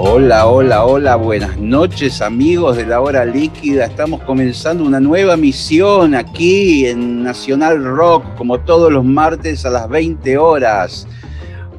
[0.00, 3.86] Hola, hola, hola, buenas noches amigos de la hora líquida.
[3.86, 9.88] Estamos comenzando una nueva misión aquí en Nacional Rock, como todos los martes a las
[9.88, 11.08] 20 horas.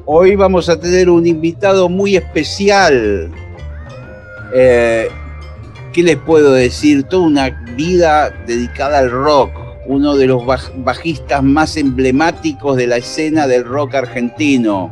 [0.04, 3.30] Hoy vamos a tener un invitado muy especial.
[4.52, 5.08] Eh,
[5.94, 7.04] ¿Qué les puedo decir?
[7.04, 9.50] Toda una vida dedicada al rock.
[9.86, 10.42] Uno de los
[10.76, 14.90] bajistas más emblemáticos de la escena del rock argentino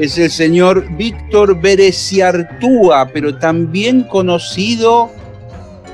[0.00, 5.10] es el señor Víctor Bereciartúa, pero también conocido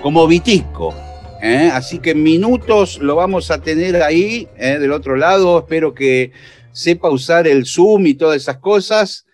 [0.00, 0.94] como Vitisco.
[1.42, 1.70] ¿eh?
[1.72, 4.78] Así que minutos lo vamos a tener ahí ¿eh?
[4.78, 5.58] del otro lado.
[5.58, 6.30] Espero que
[6.70, 9.25] sepa usar el Zoom y todas esas cosas.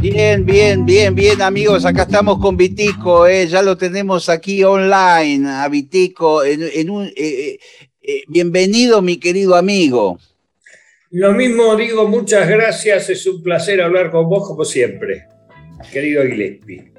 [0.00, 1.86] Bien, bien, bien, bien, amigos.
[1.86, 6.44] Acá estamos con Vitico, eh, ya lo tenemos aquí online a Vitico.
[6.44, 7.58] En, un, eh,
[8.02, 10.18] eh, bienvenido, mi querido amigo.
[11.10, 13.08] Lo mismo digo, muchas gracias.
[13.08, 15.26] Es un placer hablar con vos como siempre,
[15.90, 16.92] querido Gillespie.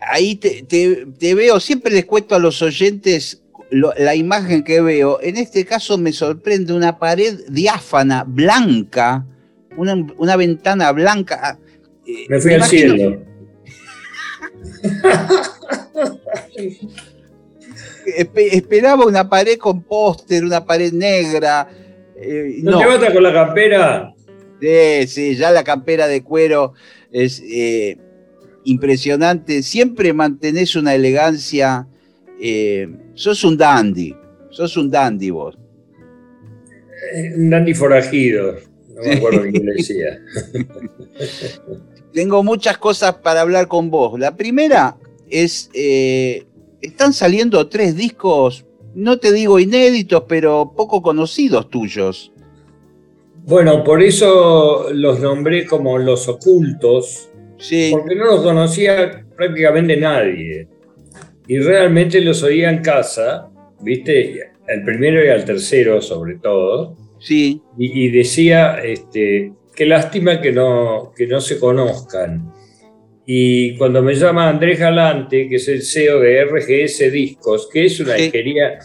[0.00, 5.18] Ahí te, veo, siempre les cuento a los oyentes la imagen que veo.
[5.22, 9.24] En este caso me sorprende una pared diáfana, blanca,
[9.80, 11.58] una, una ventana blanca
[12.28, 13.22] me fui al cielo.
[18.34, 21.68] Esperaba una pared con póster, una pared negra.
[22.16, 24.12] Eh, ¿No, te basta con la campera?
[24.60, 26.74] Sí, sí, ya la campera de cuero
[27.12, 27.98] es eh,
[28.64, 29.62] impresionante.
[29.62, 31.86] Siempre mantenés una elegancia.
[32.40, 34.14] Eh, sos un dandy.
[34.50, 35.56] Sos un dandy vos.
[37.36, 38.69] Un dandy forajido.
[39.02, 40.20] No me acuerdo qué le decía.
[42.12, 44.18] tengo muchas cosas para hablar con vos.
[44.18, 44.96] La primera
[45.28, 46.44] es, eh,
[46.80, 48.64] están saliendo tres discos,
[48.94, 52.32] no te digo inéditos, pero poco conocidos tuyos.
[53.44, 57.90] Bueno, por eso los nombré como los ocultos, sí.
[57.92, 60.68] porque no los conocía prácticamente nadie.
[61.48, 63.48] Y realmente los oía en casa,
[63.80, 64.50] ¿viste?
[64.68, 66.96] El primero y el tercero sobre todo.
[67.20, 67.62] Sí.
[67.78, 72.52] Y, y decía, este, qué lástima que no, que no se conozcan.
[73.32, 78.00] Y cuando me llama Andrés Galante, que es el CEO de RGS Discos, que es
[78.00, 78.80] una disquería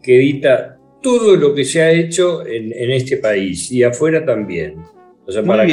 [0.00, 4.76] que edita todo lo que se ha hecho en, este país y afuera también.
[5.26, 5.66] O sea, para,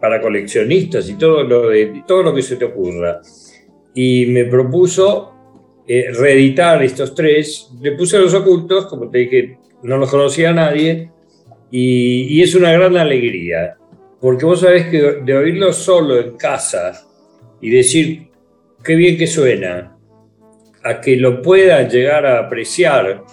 [0.00, 3.20] para, coleccionistas y todo lo, de, todo lo que se te ocurra.
[3.94, 5.34] Y me propuso
[5.86, 7.70] eh, reeditar estos tres.
[7.80, 11.10] Le puse los ocultos, como te dije, no los conocía nadie.
[11.70, 13.76] Y, y es una gran alegría.
[14.20, 16.92] Porque vos sabés que de oírlo solo en casa
[17.60, 18.28] y decir
[18.82, 19.96] qué bien que suena,
[20.82, 23.24] a que lo puedan llegar a apreciar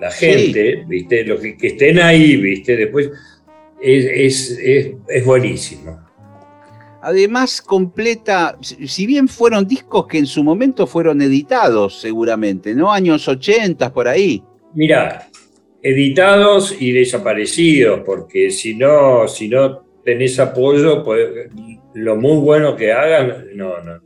[0.00, 1.24] la gente, ¿viste?
[1.24, 2.76] Los que, estén ahí, ¿viste?
[2.76, 3.10] Después
[3.80, 6.00] es, es, buenísimo.
[7.02, 12.92] Además, completa, si bien fueron discos que en su momento fueron editados, seguramente, ¿no?
[12.92, 14.42] Años 80 por ahí.
[14.74, 15.28] Mirá,
[15.86, 21.28] editados y desaparecidos, porque si no, si no tenés apoyo, pues,
[21.94, 24.00] lo muy bueno que hagan, no, no,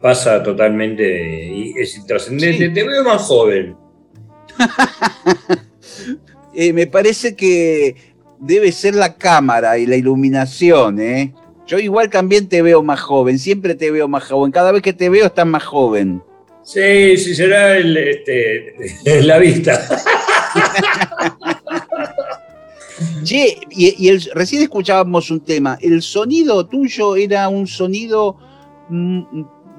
[0.00, 1.04] pasa totalmente
[1.52, 2.70] y es intrascendente.
[2.70, 3.76] Te veo más joven.
[6.54, 7.96] Eh, me parece que
[8.38, 11.32] debe ser la cámara y la iluminación, ¿eh?
[11.66, 14.52] Yo igual también te veo más joven, siempre te veo más joven.
[14.52, 16.22] Cada vez que te veo estás más joven.
[16.64, 18.74] Sí, sí, será el, este,
[19.22, 19.80] la vista.
[23.24, 25.78] Che, y, el, recién escuchábamos un tema.
[25.80, 28.36] El sonido tuyo era un sonido
[28.88, 29.22] mm,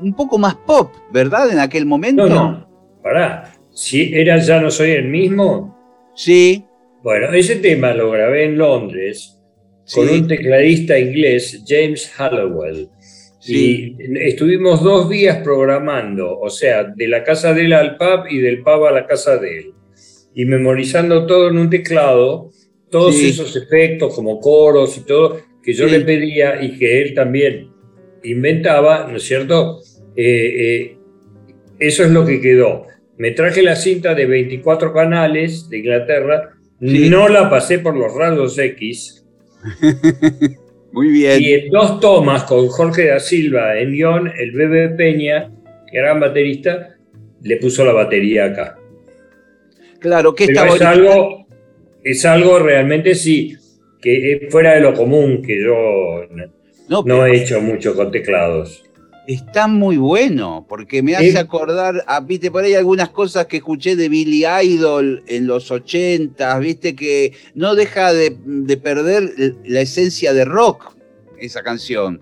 [0.02, 1.52] un poco más pop, ¿verdad?
[1.52, 2.28] En aquel momento.
[2.28, 2.70] No, no.
[3.02, 3.54] Pará.
[3.72, 5.78] Si era Ya no soy el mismo.
[6.16, 6.66] Sí.
[7.02, 9.40] Bueno, ese tema lo grabé en Londres
[9.94, 12.90] con un tecladista inglés, James Hallowell.
[13.46, 18.40] Y estuvimos dos días programando, o sea, de la casa de él al pub y
[18.40, 19.74] del pub a la casa de él.
[20.34, 22.52] Y memorizando todo en un teclado
[22.90, 27.70] todos esos efectos como coros y todo que yo le pedía y que él también
[28.24, 29.80] inventaba, ¿no es cierto?
[30.16, 30.98] Eh, eh,
[31.80, 32.86] eso es lo que quedó.
[33.18, 38.58] Me traje la cinta de 24 canales de Inglaterra, no la pasé por los rayos
[38.58, 39.26] X.
[40.94, 41.42] Muy bien.
[41.42, 45.52] Y en dos tomas con Jorge da Silva en guion, el Bebe Peña,
[45.92, 46.96] gran baterista,
[47.42, 48.78] le puso la batería acá.
[50.00, 51.44] Claro, que está es algo
[52.04, 53.56] es algo realmente sí,
[54.02, 56.28] que fuera de lo común, que yo
[57.06, 58.84] no, he hecho mucho con teclados.
[59.28, 63.96] Está muy bueno, porque me hace acordar, a, viste, por ahí algunas cosas que escuché
[63.96, 68.32] de Billy Idol en los 80, viste, que no deja de,
[68.84, 69.32] perder
[69.64, 70.94] la esencia de rock,
[71.38, 72.20] esa canción.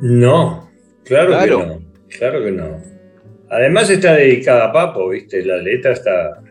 [0.00, 0.70] No,
[1.04, 1.58] claro, claro.
[1.58, 1.82] que no,
[2.18, 2.82] claro que no.
[3.50, 6.42] Además está dedicada a Papo, viste, la letra está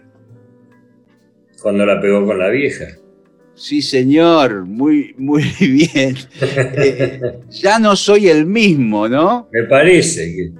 [1.62, 2.88] cuando la pegó con la vieja.
[3.55, 6.17] Sí, señor, muy, muy bien.
[6.41, 9.48] Eh, ya no soy el mismo, ¿no?
[9.51, 10.51] Me parece que.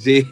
[0.00, 0.26] Sí.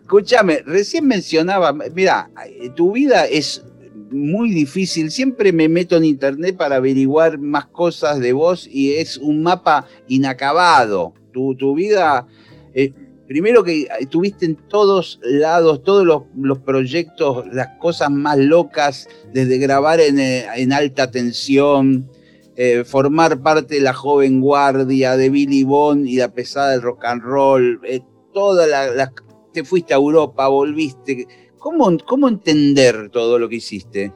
[0.00, 2.30] Escúchame, recién mencionaba, mira,
[2.74, 3.64] tu vida es
[4.10, 5.10] muy difícil.
[5.10, 9.86] Siempre me meto en internet para averiguar más cosas de vos y es un mapa
[10.06, 11.12] inacabado.
[11.32, 12.26] Tu, tu vida.
[12.74, 12.92] Eh,
[13.28, 16.04] primero que estuviste en todos lados, todos
[16.34, 22.10] los, proyectos, las cosas más locas, desde grabar en, eh, alta tensión,
[22.56, 27.04] eh, formar parte de la joven guardia, de Billy Bond y la pesada del rock
[27.04, 28.00] and roll, eh,
[28.32, 29.12] toda la,
[29.52, 31.26] te fuiste a Europa, volviste.
[31.58, 34.10] ¿Cómo, ¿Cómo entender todo lo que hiciste?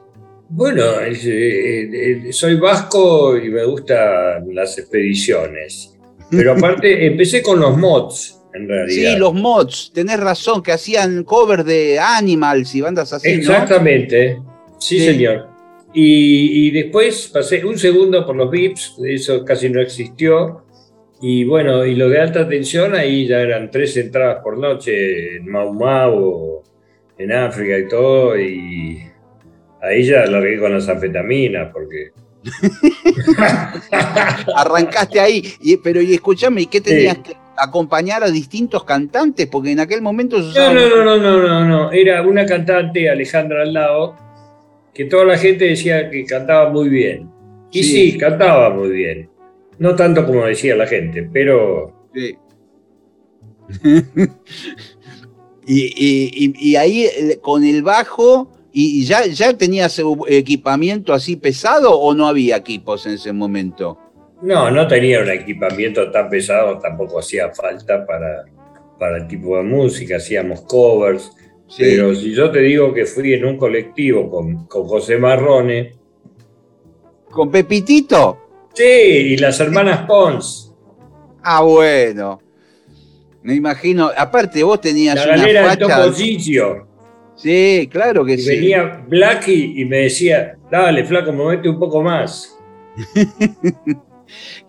[0.49, 0.83] Bueno,
[2.31, 5.95] soy vasco y me gustan las expediciones.
[6.31, 9.11] Pero aparte, empecé con los mods en realidad.
[9.11, 13.29] Sí, los mods, tenés razón, que hacían cover de Animals y bandas así.
[13.29, 14.39] Exactamente,
[14.79, 15.53] sí, señor.
[15.95, 20.63] Y, después pasé un segundo por los VIPs, eso casi no existió.
[21.21, 25.49] Y bueno, y lo de alta tensión, ahí ya eran tres entradas por noche en
[25.49, 26.63] Mau Mau,
[27.17, 28.37] en África y todo.
[28.37, 29.03] Y
[29.81, 32.11] ahí ya largué con las anfetaminas, porque.
[34.55, 35.43] Arrancaste ahí,
[35.81, 40.37] pero y escúchame, ¿y qué tenías que acompañar a distintos cantantes, porque en aquel momento...
[40.39, 44.15] No, no, no, no, no, no, no, era una cantante, Alejandra al lado,
[44.93, 47.29] que toda la gente decía que cantaba muy bien.
[47.71, 49.29] Y sí, cantaba muy bien.
[49.79, 52.07] No tanto como decía la gente, pero...
[52.13, 52.37] Sí.
[55.65, 57.07] y, ahí
[57.41, 63.13] con el bajo, ¿y ya, ya tenías equipamiento así pesado o no había equipos en
[63.13, 63.97] ese momento?
[64.43, 68.43] No, no tenía un equipamiento tan pesado, tampoco hacía falta para,
[68.99, 71.31] para el tipo de música, hacíamos covers.
[71.77, 75.93] Pero si yo te digo que fui en un colectivo con, con José Marrone.
[77.31, 78.37] ¿Con Pepitito?
[78.73, 80.73] Sí, y las hermanas Pons.
[81.41, 82.41] Ah, bueno.
[83.43, 86.81] Me imagino, aparte vos tenías La galera de
[87.35, 88.49] Sí, claro que y sí.
[88.49, 92.57] Venía Blacky y me decía, dale, flaco, movete un poco más.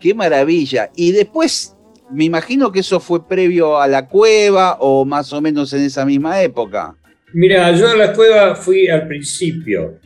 [0.00, 0.90] Qué maravilla.
[0.96, 1.74] Y después,
[2.10, 6.04] me imagino que eso fue previo a la cueva o más o menos en esa
[6.04, 6.96] misma época.
[7.32, 9.98] Mira, yo a la cueva fui al principio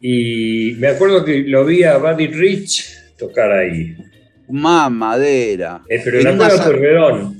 [0.00, 3.96] y me acuerdo que lo vi a Buddy Rich tocar ahí.
[4.48, 5.82] Mamadera.
[5.88, 7.32] Eh, pero en, la cueva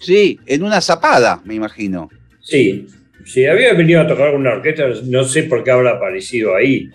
[0.00, 2.08] Sí, en una zapada, me imagino.
[2.40, 2.86] Sí,
[3.24, 6.90] sí, había venido a tocar una orquesta, no sé por qué habrá aparecido ahí,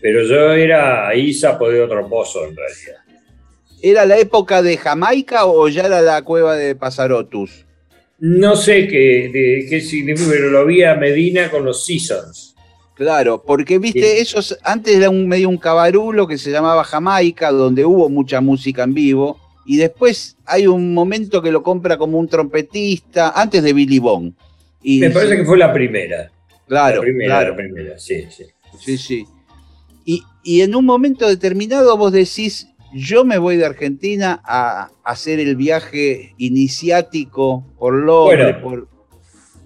[0.00, 3.03] pero yo era de otro pozo en realidad.
[3.86, 7.66] ¿Era la época de Jamaica o ya era la cueva de Pasarotus?
[8.18, 12.54] No sé qué, qué significa, pero lo vi a Medina con los Seasons.
[12.94, 17.84] Claro, porque viste, ellos antes era un medio un cabarulo que se llamaba Jamaica, donde
[17.84, 22.26] hubo mucha música en vivo, y después hay un momento que lo compra como un
[22.26, 24.32] trompetista, antes de Billy Bond.
[24.82, 26.30] Y Me parece que fue la primera.
[26.66, 28.44] Claro, la primera, La primera, sí, sí.
[28.80, 29.24] Sí, sí.
[30.06, 35.40] Y, y en un momento determinado vos decís, yo me voy de Argentina a hacer
[35.40, 38.56] el viaje iniciático por Londres.
[38.62, 38.88] por...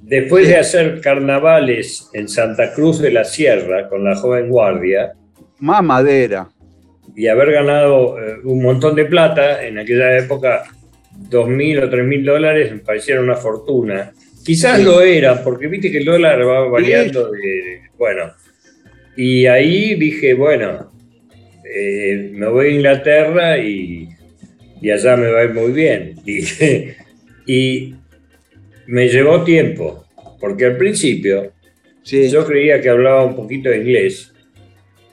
[0.03, 5.13] Después de hacer carnavales en Santa Cruz de la Sierra con la joven guardia.
[5.59, 6.49] Mamadera.
[7.15, 10.65] Y haber ganado eh, un montón de plata, en aquella época,
[11.13, 14.13] dos mil o tres mil dólares me parecieron una fortuna.
[14.45, 17.83] Quizás lo era, porque viste que el dólar va variando de.
[17.99, 18.33] Bueno.
[19.17, 20.93] Y ahí dije, bueno,
[21.75, 24.09] eh, me voy a Inglaterra y,
[24.93, 26.15] allá me va a ir muy bien.
[27.51, 27.95] Y,
[28.87, 30.05] me llevó tiempo,
[30.39, 31.53] porque al principio
[32.05, 34.33] yo creía que hablaba un poquito de inglés.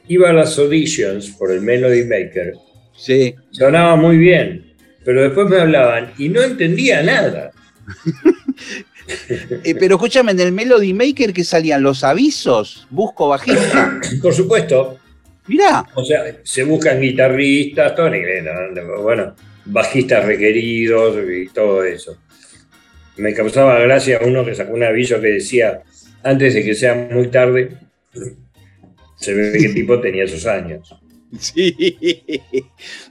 [0.10, 2.54] Iba a las auditions por el Melody Maker.
[2.94, 3.36] Sí.
[3.52, 4.74] Sonaba muy bien,
[5.06, 7.52] pero después me hablaban y no entendía nada.
[9.64, 14.00] Eh, pero escúchame, en el Melody Maker que salían los avisos, busco bajista.
[14.20, 14.98] Por supuesto.
[15.48, 15.86] Mirá.
[15.94, 18.46] O sea, se buscan guitarristas, todo en inglés,
[19.02, 19.36] bueno,
[19.66, 22.18] bajistas requeridos y todo eso.
[23.18, 25.84] Me causaba gracia uno que sacó un aviso que decía,
[26.24, 27.78] antes de que sea muy tarde,
[29.16, 30.94] se ve que el tipo tenía sus años.
[31.40, 31.76] Sí.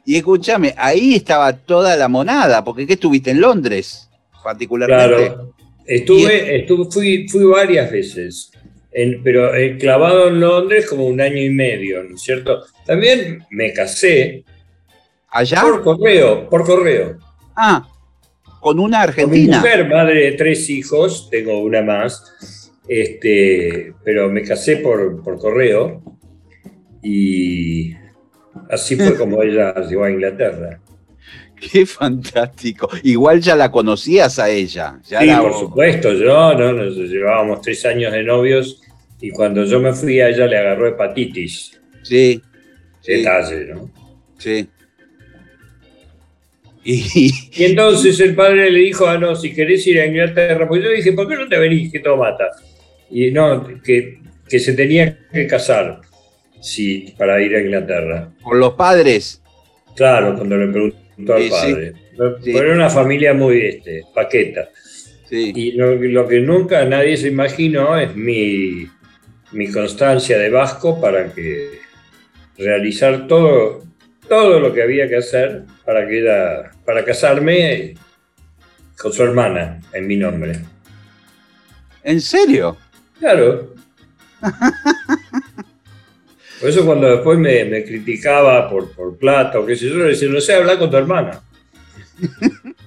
[0.05, 4.09] Y escúchame, ahí estaba toda la monada, porque ¿qué estuviste en Londres,
[4.43, 5.27] particularmente?
[5.27, 5.55] Claro,
[5.87, 8.51] estuve, estuve fui, fui varias veces
[9.23, 12.65] pero he clavado en Londres como un año y medio, ¿no es cierto?
[12.87, 14.45] También me casé.
[15.29, 15.63] ¿Allá?
[15.63, 17.19] Por correo, por correo.
[17.57, 17.89] Ah,
[18.61, 19.61] con una argentina.
[19.61, 25.23] Con mi mujer, madre de tres hijos, tengo una más, este, pero me casé por,
[25.23, 26.01] por correo
[27.03, 27.95] y
[28.71, 30.81] así fue como ella llegó a Inglaterra.
[31.57, 32.89] Qué fantástico.
[33.03, 34.99] Igual ya la conocías a ella.
[35.03, 36.13] sí, por supuesto.
[36.13, 38.84] Yo, no, nos llevábamos tres años de novios
[39.21, 41.81] y cuando yo me fui a ella le agarró hepatitis.
[42.03, 42.41] Sí.
[43.07, 43.91] Detalle, ¿no?
[44.39, 44.69] Sí.
[46.85, 47.33] Y...
[47.65, 51.13] entonces el padre le dijo, ah, no, si querés ir a Inglaterra, pues yo dije,
[51.13, 52.51] ¿por qué no te venís que todo mata?
[53.11, 54.19] Y no, que,
[54.49, 56.01] que se tenía que casar
[56.65, 58.31] sí, para ir a Inglaterra.
[58.43, 59.43] ¿Con los padres?
[59.95, 61.93] Claro, cuando le preguntó al padre.
[62.17, 64.69] Pero era una familia muy este, paqueta.
[65.31, 68.87] Y lo, que nunca nadie se imaginó es mi,
[69.55, 71.81] mi constancia de Vasco para que
[72.59, 73.85] realizar todo,
[74.29, 77.95] todo lo que había que hacer para, que era, para casarme
[78.99, 80.59] con su hermana en mi nombre.
[82.03, 82.77] ¿En serio?
[83.19, 83.75] Claro.
[86.61, 90.29] Por eso cuando después me, criticaba por, por plata o qué sé yo, le decía,
[90.29, 91.43] no sé hablar con tu hermana.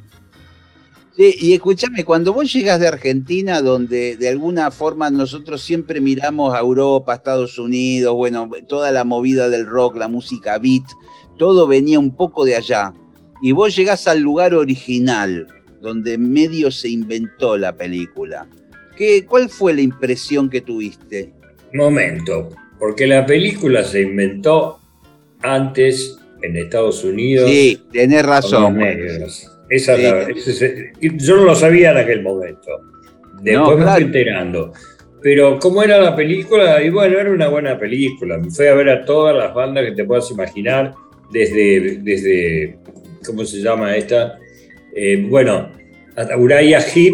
[1.18, 6.54] Sí, y escúchame, cuando vos llegas de Argentina, donde de alguna forma nosotros siempre miramos
[6.54, 10.84] a Europa, Estados Unidos, bueno, toda la movida del rock, la música beat,
[11.40, 12.94] todo venía un poco de allá.
[13.42, 15.48] Y vos llegás al lugar original,
[15.82, 18.48] donde medio se inventó la película.
[18.96, 21.34] ¿Qué, ¿Cuál fue la impresión que tuviste?
[21.74, 24.80] Momento, porque la película se inventó
[25.42, 27.50] antes en Estados Unidos.
[27.50, 28.78] Sí, tenés razón.
[29.70, 32.72] Esa yo no lo sabía en aquel momento.
[33.42, 34.74] Después me fui enterando.
[35.22, 38.38] Pero cómo era la película, y bueno, era una buena película.
[38.38, 40.94] Me fui a ver a todas las bandas que te puedas imaginar,
[41.32, 42.78] desde, desde
[43.26, 44.38] ¿cómo se llama esta?
[44.96, 45.72] Eh, bueno,
[46.16, 47.14] hasta Uriah Heep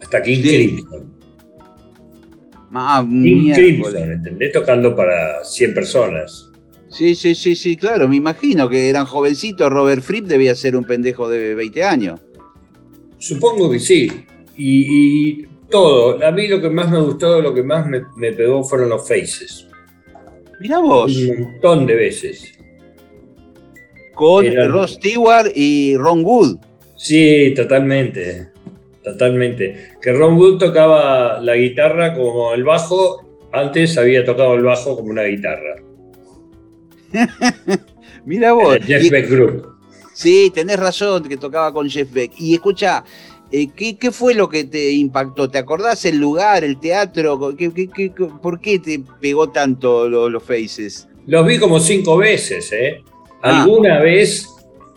[0.00, 1.12] hasta King Crimson.
[2.74, 4.52] Ah, King Crimson, ¿entendés?
[4.52, 6.51] Tocando para 100 personas.
[6.92, 9.70] Sí, sí, sí, sí, claro, me imagino que eran jovencitos.
[9.70, 12.20] Robert Fripp debía ser un pendejo de 20 años.
[13.18, 14.10] Supongo que sí.
[14.58, 16.22] Y, todo.
[16.22, 19.66] A mí lo que más me gustó, lo que más me, pegó fueron los faces.
[20.60, 21.16] Mirá vos.
[21.16, 22.58] Un montón de veces.
[24.14, 26.58] Con Ross Stewart y Ron Wood.
[26.94, 28.48] Sí, totalmente.
[29.02, 29.92] Totalmente.
[30.00, 33.38] Que Ron Wood tocaba la guitarra como el bajo.
[33.50, 35.76] Antes había tocado el bajo como una guitarra.
[38.24, 38.78] Mira vos.
[38.86, 39.72] Jeff Beck Group.
[40.14, 42.32] Sí, tenés razón que tocaba con Jeff Beck.
[42.38, 43.04] Y escucha,
[43.50, 45.48] eh, ¿qué, fue lo que te impactó?
[45.50, 47.38] ¿Te acordás el lugar, el teatro?
[48.42, 51.08] por qué te pegó tanto los Faces?
[51.26, 53.02] Los vi como cinco veces, ¿eh?
[53.42, 53.62] Ah.
[53.62, 54.48] Alguna vez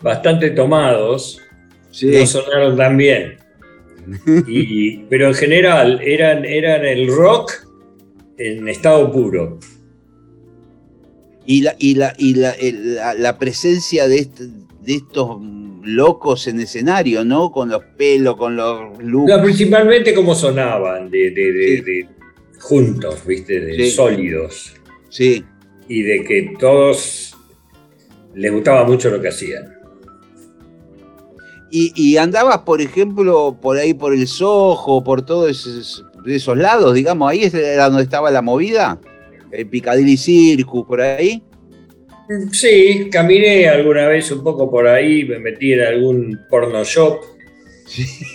[0.02, 1.40] bastante tomados,
[2.02, 3.38] no sonaron tan bien.
[5.10, 7.52] pero en general eran, eran el rock
[8.38, 9.58] en estado puro
[11.46, 14.28] y la, y la, y la, la, presencia de,
[14.82, 15.38] de estos
[15.82, 17.52] locos en escenario, ¿no?
[17.52, 19.32] Con los pelos, con los looks.
[19.42, 22.08] principalmente como sonaban, de, de,
[22.58, 23.60] juntos, ¿viste?
[23.60, 24.74] De sólidos.
[25.08, 25.44] Sí.
[25.88, 27.36] Y de que todos
[28.34, 29.72] les gustaba mucho lo que hacían.
[31.70, 36.94] Y, y andabas, por ejemplo, por ahí por el Soho, por todos esos, esos lados,
[36.94, 39.00] digamos, ahí era donde estaba la movida
[39.50, 41.42] el Piccadilly Circus, por ahí.
[42.50, 47.20] Sí, caminé alguna vez un poco por ahí, me metí en algún porno shop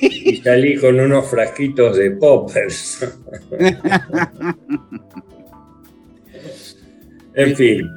[0.02, 3.06] y salí con unos frasquitos de poppers.
[7.36, 7.90] en fin,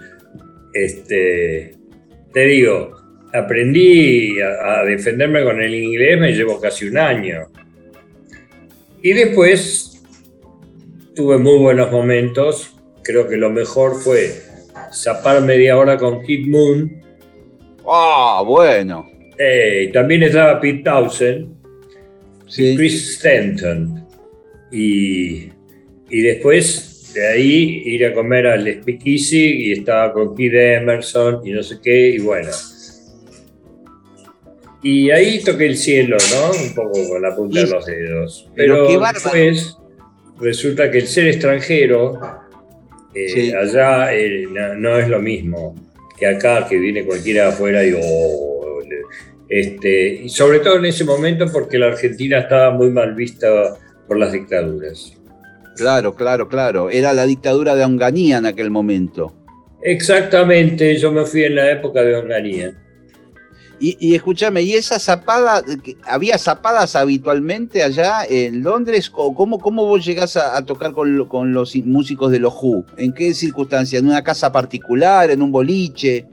[0.73, 1.77] este,
[2.33, 2.97] te digo,
[3.33, 7.47] aprendí a, a defenderme con el inglés, me llevo casi un año.
[9.01, 10.03] Y después
[11.15, 12.74] tuve muy buenos momentos
[13.05, 14.33] creo que lo mejor fue
[14.93, 17.03] zapar media hora con Kid Moon.
[17.87, 19.07] Ah, bueno.
[19.39, 21.55] Eh, también estaba Pete Townsend,
[22.57, 24.07] y Chris Stanton.
[24.71, 25.51] Y,
[26.11, 31.53] y, después de ahí ir a comer al Speakeasy y estaba con Kid Emerson y
[31.53, 32.51] no sé qué, y bueno.
[34.83, 36.51] Y ahí toqué el cielo, ¿no?
[36.51, 38.51] Un poco con la punta de los dedos.
[38.55, 39.79] Pero, Pero después
[40.39, 42.21] resulta que el ser extranjero
[43.15, 44.47] eh, allá eh,
[44.77, 45.75] no, es lo mismo
[46.17, 48.55] que acá, que viene cualquiera afuera y oh,
[49.49, 54.19] este, y sobre todo en ese momento porque la Argentina estaba muy mal vista por
[54.19, 55.17] las dictaduras.
[55.77, 56.91] Claro, claro, claro.
[56.91, 59.35] Era la dictadura de Onganía en aquel momento.
[59.83, 62.73] Exactamente, yo me fui en la época de Onganía.
[63.87, 65.63] Y, escúchame, ¿y esa zapada,
[66.05, 69.13] había zapadas habitualmente allá en Londres?
[69.15, 72.87] ¿O cómo, cómo vos llegás a, tocar con, con, los músicos de los Who?
[72.97, 74.01] ¿En qué circunstancias?
[74.01, 75.31] ¿En una casa particular?
[75.31, 76.25] ¿En un boliche?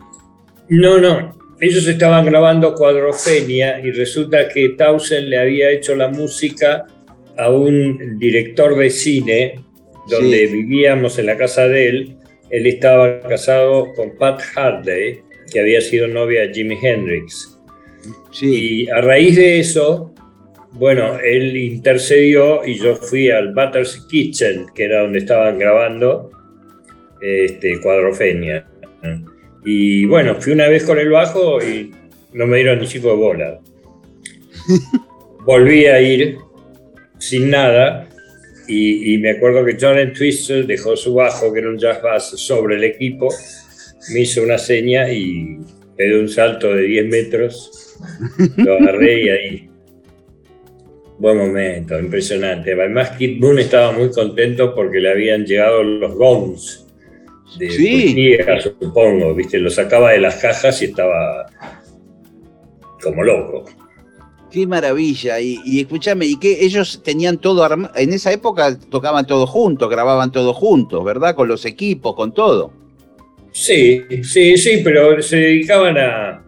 [0.69, 1.35] No, no.
[1.59, 6.85] Ellos estaban grabando Cuadrofenia y resulta que Townsend le había hecho la música
[7.37, 9.59] a un director de cine
[10.07, 12.17] donde vivíamos en la casa de él.
[12.49, 17.59] Él estaba casado con Pat Hardy que había sido novia de Jimi Hendrix.
[18.41, 20.13] Y a raíz de eso,
[20.73, 26.31] bueno, él intercedió y yo fui al Butter's Kitchen, que era donde estaban grabando
[27.21, 28.67] este, Cuadrofenia.
[29.63, 31.91] Y bueno, fui una vez con el bajo y
[32.33, 33.59] no me dieron ni chico de bola.
[35.45, 36.37] Volví a ir
[37.19, 38.07] sin nada
[38.67, 42.77] y, me acuerdo que John Twister dejó su bajo, que era un jazz bass, sobre
[42.77, 43.27] el equipo,
[44.13, 45.59] me hizo una seña y
[45.97, 47.97] me dio un salto de 10 metros,
[48.57, 49.69] lo agarré y ahí.
[51.19, 52.73] Buen momento, impresionante.
[52.73, 56.87] Además, Kid Moon estaba muy contento porque le habían llegado los gongs
[57.59, 58.37] de sí.
[58.61, 59.59] supongo, ¿viste?
[59.59, 61.45] Lo sacaba de las cajas y estaba
[63.03, 63.65] como loco.
[64.49, 65.39] Qué maravilla.
[65.39, 66.65] Y, escúchame, ¿y qué?
[66.65, 67.93] Ellos tenían todo armado.
[67.95, 71.35] En esa época tocaban todo juntos, grababan todo juntos, ¿verdad?
[71.35, 72.80] Con los equipos, con todo.
[73.51, 76.43] Sí, sí, sí, pero se dedicaban a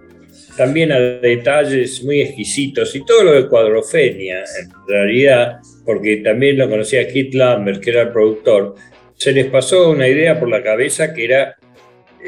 [0.57, 6.69] también a detalles muy exquisitos y todo lo de cuadrofenia, en realidad, porque también lo
[6.69, 8.75] conocía Keith Lambert, que era el productor,
[9.15, 11.55] se les pasó una idea por la cabeza que era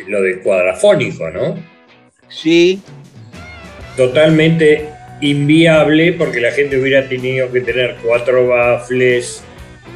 [0.07, 1.57] lo de cuadrafónico, ¿no?
[2.29, 2.81] Sí.
[3.95, 4.89] Totalmente
[5.21, 9.43] inviable porque la gente hubiera tenido que tener cuatro baffles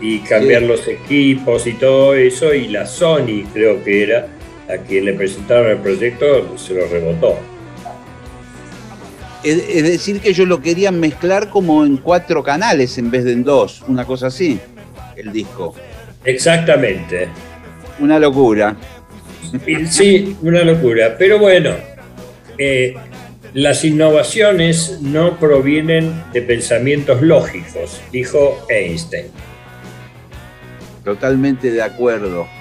[0.01, 4.27] y cambiar los equipos y todo eso y la Sony creo que era
[4.69, 7.37] a quien le presentaron el proyecto se lo rebotó.
[9.43, 13.43] Es, decir que ellos lo querían mezclar como en cuatro canales en vez de en
[13.43, 14.59] dos, una cosa así,
[15.15, 15.73] el disco.
[16.25, 17.29] Exactamente.
[17.99, 18.75] Una locura.
[19.89, 21.15] Sí, una locura.
[21.17, 21.71] Pero bueno,
[22.57, 22.95] eh,
[23.53, 29.27] las innovaciones no provienen de pensamientos lógicos, dijo Einstein.
[31.03, 32.58] Totalmente de acuerdo.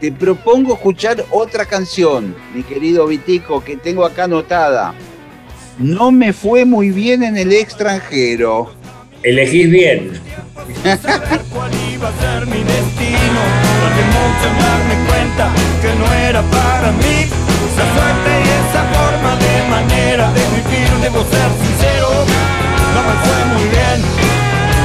[0.00, 4.94] Te propongo escuchar otra canción, mi querido Vitico, que tengo acá anotada.
[5.78, 8.72] No me fue muy bien en el extranjero.
[9.22, 10.12] Elegís bien.
[11.52, 13.40] cuál iba a ser mi destino.
[14.58, 17.28] darme cuenta que no era para mí.
[17.68, 22.08] Esa suerte y esa forma de manera de vivir, debo ser sincero.
[22.94, 24.00] No me fue muy bien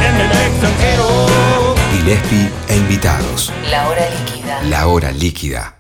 [0.10, 1.05] en el extranjero.
[2.06, 3.52] Gillespie e invitados.
[3.72, 4.62] La hora líquida.
[4.70, 5.75] La hora líquida.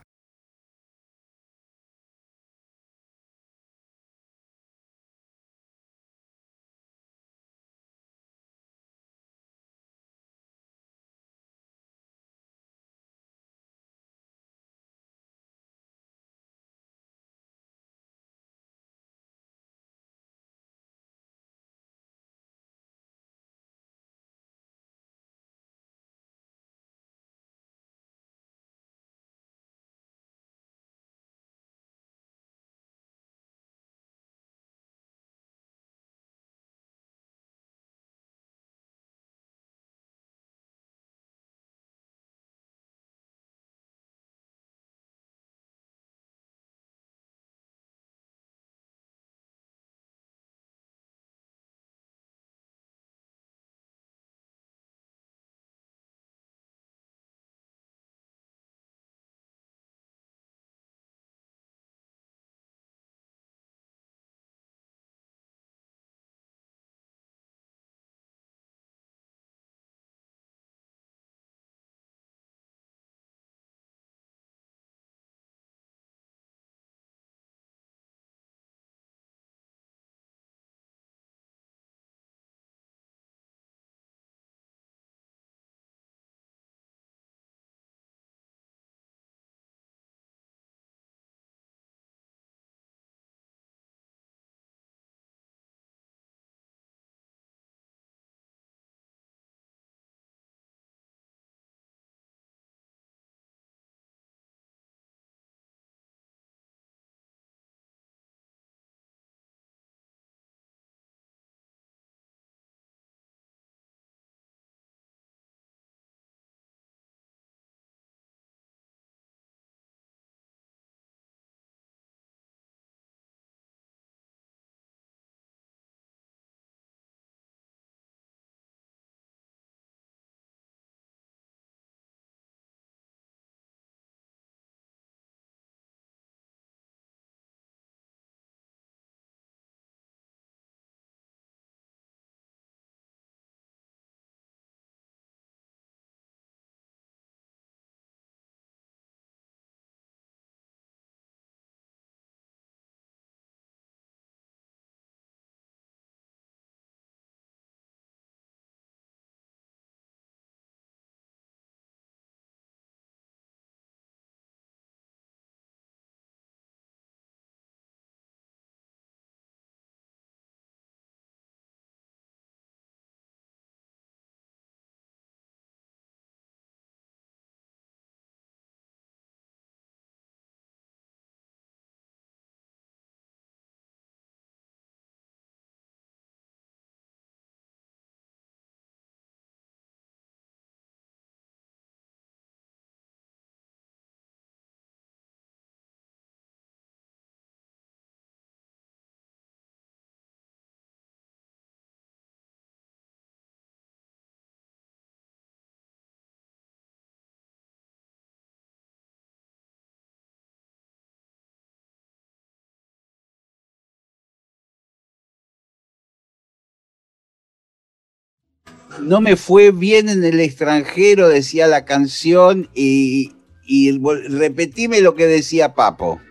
[219.01, 223.31] No me fue bien en el extranjero, decía la canción, y,
[223.65, 223.97] y
[224.29, 226.21] repetime lo que decía Papo.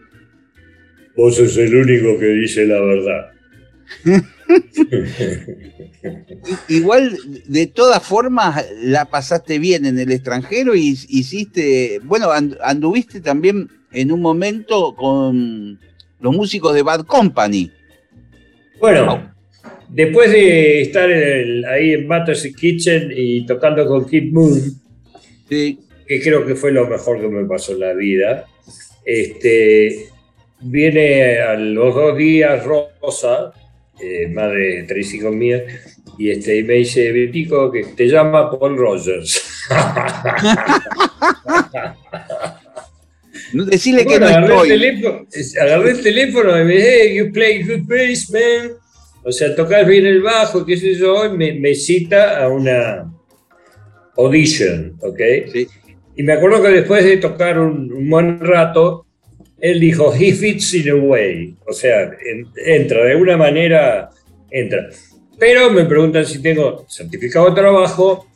[1.16, 3.31] Vos sos el único que dice la verdad.
[6.68, 13.20] Igual, de todas formas, la pasaste bien en el extranjero y hiciste, bueno, and- anduviste
[13.20, 15.79] también en un momento con
[16.20, 17.70] los músicos de Bad Company.
[18.81, 19.34] Bueno,
[19.94, 24.61] después de estar en el- ahí en Battersea Kitchen y tocando con Kid Moon,
[25.48, 28.46] Sí, que creo que fue lo mejor que me pasó en la vida,
[29.04, 30.07] este,
[30.61, 33.52] viene a los dos días Rosa,
[34.02, 35.62] eh, madre de tres hijos míos,
[36.18, 39.44] y, este, y me dice, Vitico, que te llama Paul Rogers.
[43.52, 44.70] decirle que no agarré, estoy.
[44.70, 45.26] El teléfono,
[45.61, 48.72] agarré el teléfono y me dice, hey, you play good bass, man.
[49.24, 53.10] O sea, tocas bien el bajo, qué sé yo, y me, me cita a una
[54.16, 55.20] audition, ¿ok?
[55.52, 55.66] Sí.
[56.16, 59.06] Y me acuerdo que después de tocar un, un buen rato,
[59.60, 61.56] él dijo, he fits in a way.
[61.66, 64.10] O sea, en- entra, de alguna manera
[64.50, 64.88] entra.
[65.38, 68.28] Pero me preguntan si tengo certificado de trabajo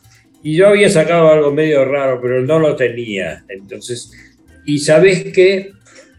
[0.43, 3.45] y yo había sacado algo medio raro, pero no lo tenía.
[3.49, 4.11] Entonces,
[4.65, 5.71] y sabes que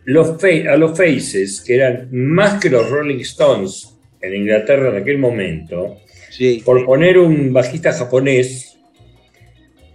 [0.05, 3.88] los a los Faces, que eran más que los Rolling Stones
[4.21, 5.97] en Inglaterra en aquel momento,
[6.29, 6.62] Sí.
[6.65, 8.77] por poner un bajista japonés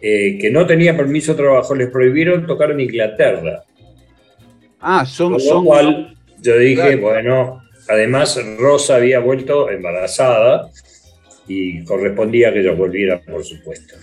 [0.00, 3.64] eh, que no tenía permiso de trabajo, les prohibieron tocar en Inglaterra.
[4.80, 7.00] Ah, son, Con lo son, cual yo dije, Claro.
[7.00, 10.68] bueno, además Rosa había vuelto embarazada
[11.48, 13.94] y correspondía que yo volviera, por supuesto.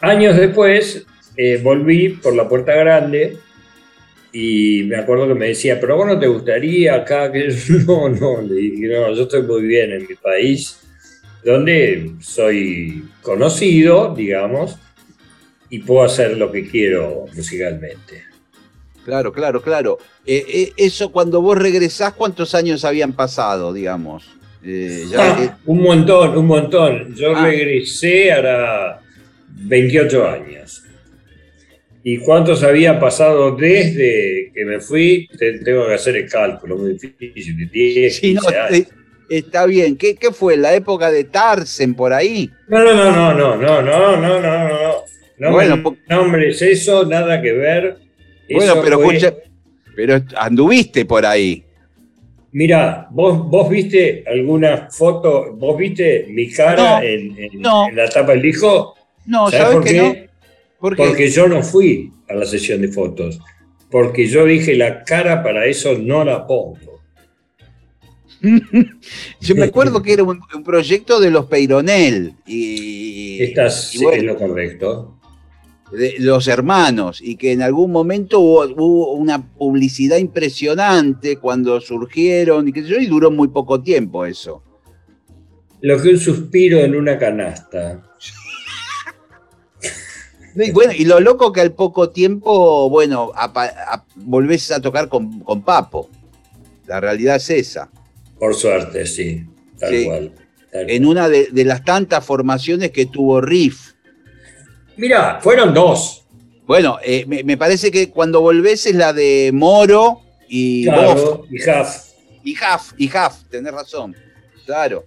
[0.00, 3.38] Años después eh, volví por la puerta grande
[4.34, 7.48] y me acuerdo que me decía, pero vos no te gustaría acá, que
[7.86, 10.80] no, no, le dije, no, yo estoy muy bien en mi país,
[11.44, 14.76] donde soy conocido, digamos,
[15.70, 18.24] y puedo hacer lo que quiero musicalmente.
[19.04, 19.98] Claro, claro, claro.
[20.26, 24.26] Eh, eh, eso cuando vos regresás, ¿cuántos años habían pasado, digamos?
[24.64, 27.14] Eh, ya- Ah, un montón, un montón.
[27.14, 27.44] Yo Ah.
[27.44, 29.00] regresé hará
[29.48, 30.83] 28 años.
[32.06, 35.26] ¿Y cuántos habían pasado desde que me fui?
[35.38, 37.70] Te- tengo que hacer el cálculo, muy difícil.
[37.70, 38.78] 10, sí, no, 15 años.
[38.78, 38.86] eh,
[39.30, 39.96] está bien.
[39.96, 40.56] ¿Qué, ¿Qué fue?
[40.58, 42.50] ¿La época de Tarsen por ahí?
[42.68, 44.94] No, no, no, no, no, no, no, no, no, no.
[45.38, 47.96] No Bueno, me nombres eso, nada que ver.
[48.50, 49.34] Bueno, Eso pero fue- escucha,
[49.96, 51.64] pero anduviste por ahí.
[52.52, 57.88] Mirá, ¿vos, vos viste alguna foto, vos viste mi cara No, en, en- no.
[57.88, 58.94] en la tapa del disco?
[59.26, 60.28] No, ¿Sabés ¿sabes por que qué?
[60.92, 63.40] Porque yo no fui a la sesión de fotos.
[63.90, 67.00] Porque yo dije, la cara para eso no la pongo.
[69.40, 74.20] Yo me acuerdo que era un, un proyecto de los Peironel y, Estás y bueno,
[74.20, 75.18] en lo correcto.
[75.90, 82.68] de los hermanos y que en algún momento hubo, hubo una publicidad impresionante cuando surgieron
[82.68, 84.62] y que yo y duró muy poco tiempo eso.
[85.80, 88.02] Lo que un suspiro en una canasta.
[90.56, 95.40] Y bueno, y lo loco que al poco tiempo, bueno, a- volvés a tocar con,
[95.40, 96.08] con Papo.
[96.86, 97.90] La realidad es esa.
[98.38, 99.44] Por suerte, sí.
[99.78, 100.04] Tal Sí.
[100.04, 100.32] cual.
[100.70, 103.92] tal En una de, de las tantas formaciones que tuvo Riff.
[104.96, 106.26] Mirá, fueron dos.
[106.66, 110.96] Bueno, eh, me, me parece que cuando volvés es la de Moro y Boff.
[110.96, 112.12] Claro, y Huff.
[112.44, 114.14] Y Huff, y tenés razón.
[114.66, 115.04] Claro.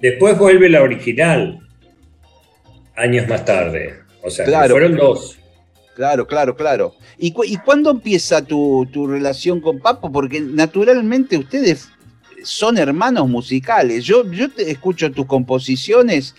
[0.00, 1.60] Después vuelve la original.
[2.96, 4.00] Años más tarde.
[4.26, 4.74] O sea, Claro.
[4.74, 5.38] fueron dos.
[5.94, 6.94] Claro, claro, claro.
[7.16, 10.12] ¿Y, cu- y cuándo empieza tu, tu relación con Papo?
[10.12, 11.88] Porque naturalmente ustedes
[12.42, 14.04] son hermanos musicales.
[14.04, 16.34] Yo, yo te escucho tus composiciones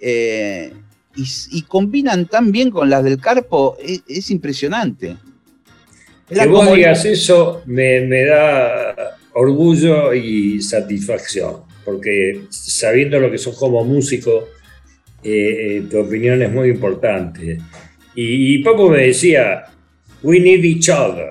[0.00, 0.72] eh,
[1.16, 5.16] y, combinan tan bien con las del Carpo, es, es impresionante.
[6.28, 13.56] Que vos digas eso me, me da orgullo y satisfacción, porque sabiendo lo que sos
[13.58, 14.48] como músico,
[15.22, 17.58] eh, eh, tu opinión es muy importante.
[18.14, 19.64] Y, y Papo me decía,
[20.22, 21.30] we need each other,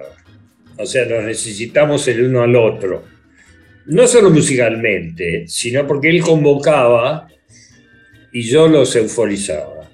[0.77, 3.03] o sea, nos necesitamos el uno al otro.
[3.85, 7.27] No solo musicalmente, sino porque él convocaba
[8.31, 9.89] y yo los euforizaba.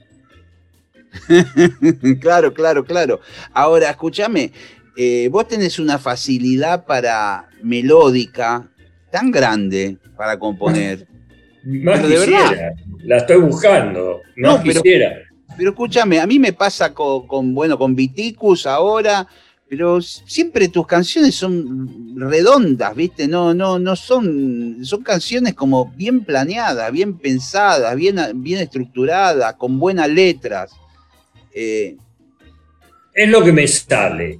[2.21, 3.19] claro, claro, claro.
[3.53, 4.51] Ahora, escúchame,
[4.95, 8.69] eh, vos tenés una facilidad para melódica
[9.11, 11.07] tan grande para componer.
[11.83, 12.73] Más Pero de quisiera, verdad.
[13.03, 15.17] la estoy buscando, más No, pero- quisiera.
[15.57, 19.27] Pero escúchame, a mí me pasa con, con, bueno, con Viticus ahora,
[19.67, 23.27] pero siempre tus canciones son redondas, ¿viste?
[23.27, 29.79] No, no, no son, son canciones como bien planeadas, bien pensadas, bien, bien estructuradas, con
[29.79, 30.71] buenas letras.
[31.53, 31.97] Eh,
[33.13, 34.39] es lo que me sale.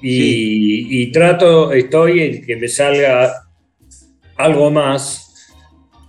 [0.00, 3.32] Y, y, trato, estoy en que me salga
[4.36, 5.31] algo más,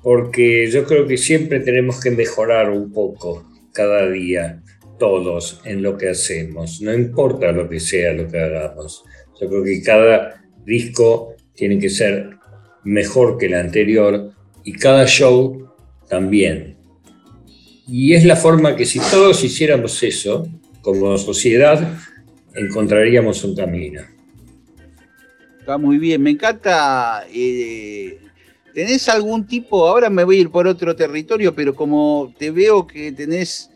[0.03, 4.61] porque yo creo que siempre tenemos que mejorar un poco cada día
[4.99, 9.03] todos en lo que hacemos, no importa lo que sea lo que hagamos.
[9.39, 12.37] Yo creo que cada disco tiene que ser
[12.83, 14.31] mejor que el anterior
[14.63, 15.69] y cada show
[16.09, 16.77] también.
[17.87, 20.47] Y es la forma que si todos hiciéramos eso,
[20.81, 21.97] como sociedad,
[22.55, 24.01] encontraríamos un camino.
[25.59, 27.25] Está muy bien, me encanta.
[27.33, 28.19] Eh,
[28.73, 32.87] ¿Tenés algún tipo, ahora me voy a ir por otro territorio, pero como te veo
[32.87, 33.69] que tenés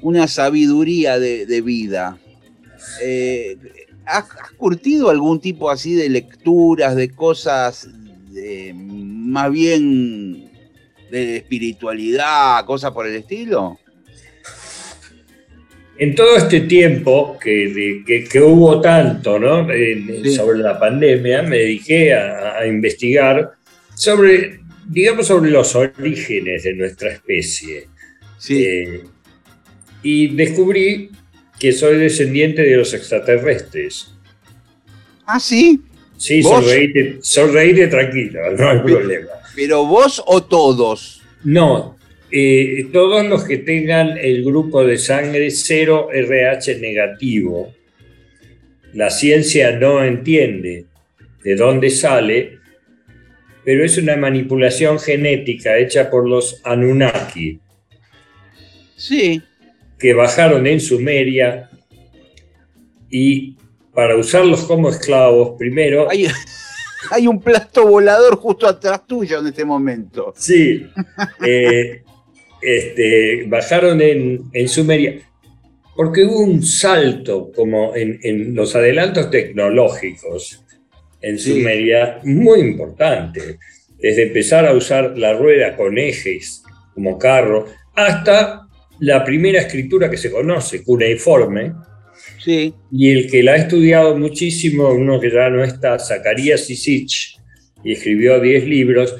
[0.00, 2.18] una sabiduría de, vida.
[3.02, 3.56] Eh,
[4.04, 4.24] ¿has,
[4.56, 7.88] curtido algún tipo así de lecturas, de cosas
[8.74, 10.50] más bien
[11.10, 13.78] de espiritualidad, cosas por el estilo?
[16.00, 19.66] En todo este tiempo que, que, hubo tanto ¿no?
[20.36, 23.57] sobre la pandemia, me dediqué a, investigar
[23.98, 27.88] sobre, digamos, sobre los orígenes de nuestra especie.
[28.38, 28.64] Sí.
[28.64, 29.02] Eh,
[30.04, 31.10] y descubrí
[31.58, 34.14] que soy descendiente de los extraterrestres.
[35.26, 35.80] ¿Ah, sí?
[36.16, 39.28] Sí, sonreíte, tranquilo, no hay problema.
[39.56, 41.22] ¿Pero vos o todos?
[41.42, 41.96] No,
[42.30, 47.74] eh, todos los que tengan el grupo de sangre 0 RH negativo.
[48.92, 50.86] La ciencia no entiende
[51.42, 52.57] de dónde sale,
[53.68, 57.60] pero es una manipulación genética hecha por los Anunnaki.
[58.96, 59.42] Sí
[59.98, 61.68] que bajaron en Sumeria
[63.10, 63.56] y
[63.92, 66.08] para usarlos como esclavos, primero...
[66.08, 66.28] Hay,
[67.10, 70.32] hay un plato volador justo atrás tuyo en este momento.
[70.36, 70.86] Sí,
[71.44, 72.02] eh,
[72.62, 75.20] este, bajaron en, Sumeria
[75.94, 80.64] porque hubo un salto como en, los adelantos tecnológicos
[81.20, 83.58] en Sumeria muy importante,
[83.98, 86.62] desde empezar a usar la rueda con ejes
[86.94, 88.68] como carro hasta
[89.00, 91.72] la primera escritura que se conoce, cuneiforme,
[92.42, 92.74] sí.
[92.90, 97.38] y el que la ha estudiado muchísimo, uno que ya no está, Zacarías Isich,
[97.84, 99.16] y escribió 10 libros,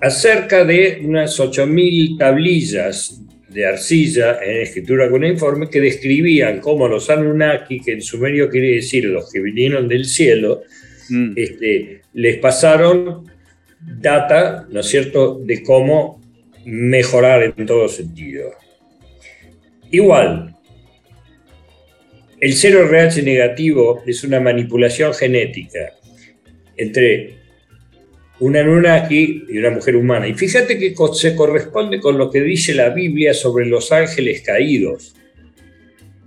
[0.00, 3.20] acerca de unas 8.000 tablillas
[3.52, 9.04] de arcilla en escritura cuneiforme que describían cómo los Anunnaki, que en sumerio quiere decir
[9.04, 10.62] los que vinieron del cielo,
[11.08, 11.32] mm.
[11.36, 13.30] este, les pasaron
[13.80, 16.20] data, ¿no es cierto?, de cómo
[16.64, 18.52] mejorar en todo sentido.
[19.90, 20.54] Igual,
[22.40, 25.92] el 0RH negativo es una manipulación genética
[26.76, 27.41] entre
[28.42, 30.26] una Anunnaki y una mujer humana.
[30.26, 35.14] Y fíjate que se corresponde con lo que dice la Biblia sobre los ángeles caídos.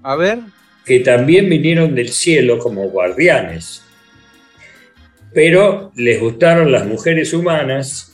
[0.02, 0.40] A ver.
[0.86, 3.84] Que también vinieron del cielo como guardianes.
[5.34, 8.14] Pero les gustaron las mujeres humanas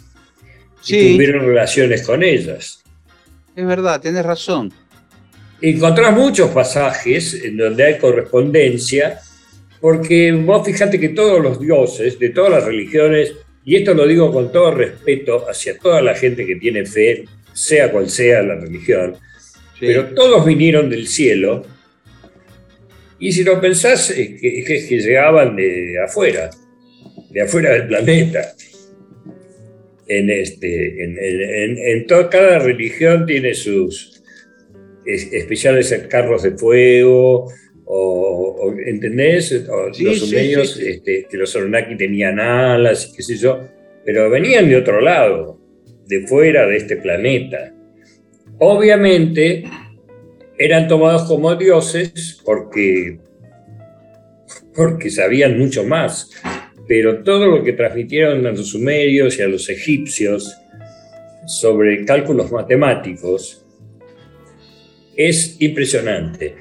[0.87, 2.83] y tuvieron relaciones con ellas.
[3.55, 4.73] Es verdad, tienes razón.
[5.61, 9.19] Encontrás muchos pasajes en donde hay correspondencia,
[9.79, 13.33] porque vos fíjate que todos los dioses de todas las religiones,
[13.65, 17.91] y esto lo digo con todo respeto hacia toda la gente que tiene fe, sea
[17.91, 19.15] cual sea la religión,
[19.79, 21.63] pero todos vinieron del cielo,
[23.21, 26.49] y si lo pensás, es que, es que llegaban de afuera,
[27.29, 28.53] de afuera del planeta.
[30.07, 31.17] En, este, en,
[31.77, 34.23] en, toda, cada religión tiene sus
[35.05, 37.47] especiales carros de fuego,
[37.85, 38.30] o,
[38.85, 39.65] ¿entendés?
[39.67, 43.67] los sumerios, este, que los Anunnaki tenían alas, qué sé yo,
[44.05, 45.59] pero venían de otro lado,
[46.07, 47.73] de fuera de este planeta.
[48.59, 49.63] Obviamente
[50.57, 53.19] eran tomados como dioses porque,
[54.75, 56.29] porque sabían mucho más
[56.91, 60.57] pero todo lo que transmitieron a los sumerios y a los egipcios
[61.47, 63.65] sobre cálculos matemáticos
[65.15, 66.53] es impresionante.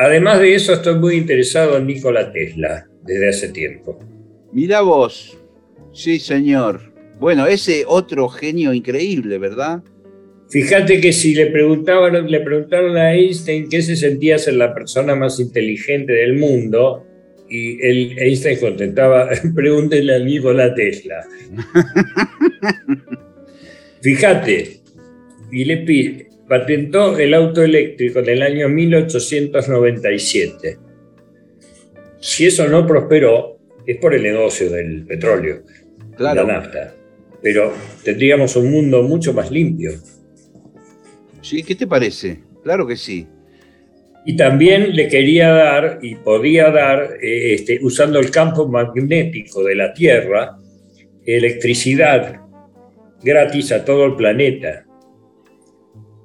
[0.00, 3.98] Además de eso, estoy muy interesado en Nikola Tesla desde hace tiempo.
[4.50, 5.36] Mira vos,
[5.92, 6.80] sí señor.
[7.18, 9.82] Bueno, ese otro genio increíble, ¿verdad?
[10.48, 15.14] Fíjate que si le preguntaban, le preguntaron a Einstein qué se sentía ser la persona
[15.14, 17.04] más inteligente del mundo,
[17.50, 21.26] y el Einstein contestaba, pregúntenle al la Tesla.
[24.00, 24.80] Fíjate,
[25.50, 30.78] Gillespie patentó el auto eléctrico en el año 1897.
[32.18, 35.62] si eso no prosperó, es por el negocio del petróleo,
[36.16, 36.44] Claro.
[36.44, 36.92] la nafta.
[37.40, 37.72] Pero
[38.02, 39.92] tendríamos un mundo mucho más limpio.
[41.40, 42.40] Sí, ¿qué te parece?
[42.64, 43.28] Claro que sí.
[44.26, 49.76] Y también le quería dar y podía dar, eh, este, usando el campo magnético de
[49.76, 50.56] la Tierra,
[51.24, 52.40] electricidad
[53.22, 54.84] gratis a todo el planeta.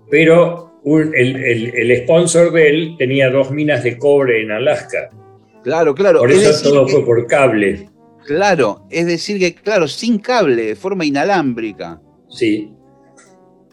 [0.09, 5.09] Pero un- el, el- el sponsor de él tenía dos minas de cobre en Alaska.
[5.63, 6.19] Claro, claro.
[6.19, 7.89] Por es eso todo que- fue por cable.
[8.25, 12.01] Claro, es decir que, claro, sin cable, de forma inalámbrica.
[12.29, 12.71] Sí.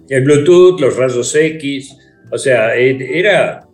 [0.08, 1.96] El Bluetooth, los rayos X,
[2.30, 3.66] o sea, e- era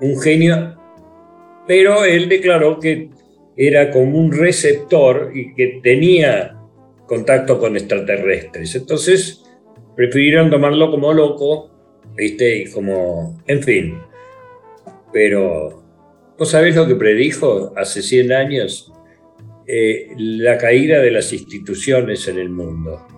[0.00, 0.76] un genio,
[1.66, 3.10] pero él declaró que
[3.56, 6.56] era como un receptor y que tenía
[7.06, 8.76] contacto con extraterrestres.
[8.76, 9.42] Entonces,
[9.98, 11.72] prefirieron tomarlo como loco,
[12.14, 12.58] ¿viste?
[12.58, 13.98] Y como, en fin.
[15.12, 15.82] Pero,
[16.38, 18.92] ¿vos sabés lo que predijo hace 100 años?
[19.66, 23.08] Eh, la caída de las instituciones en el mundo.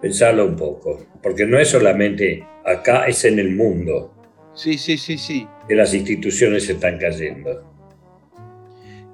[0.00, 4.14] Pensarlo un poco, porque no es solamente acá, es en el mundo
[4.54, 5.46] Sí, sí, sí, sí.
[5.68, 7.71] que las instituciones están cayendo.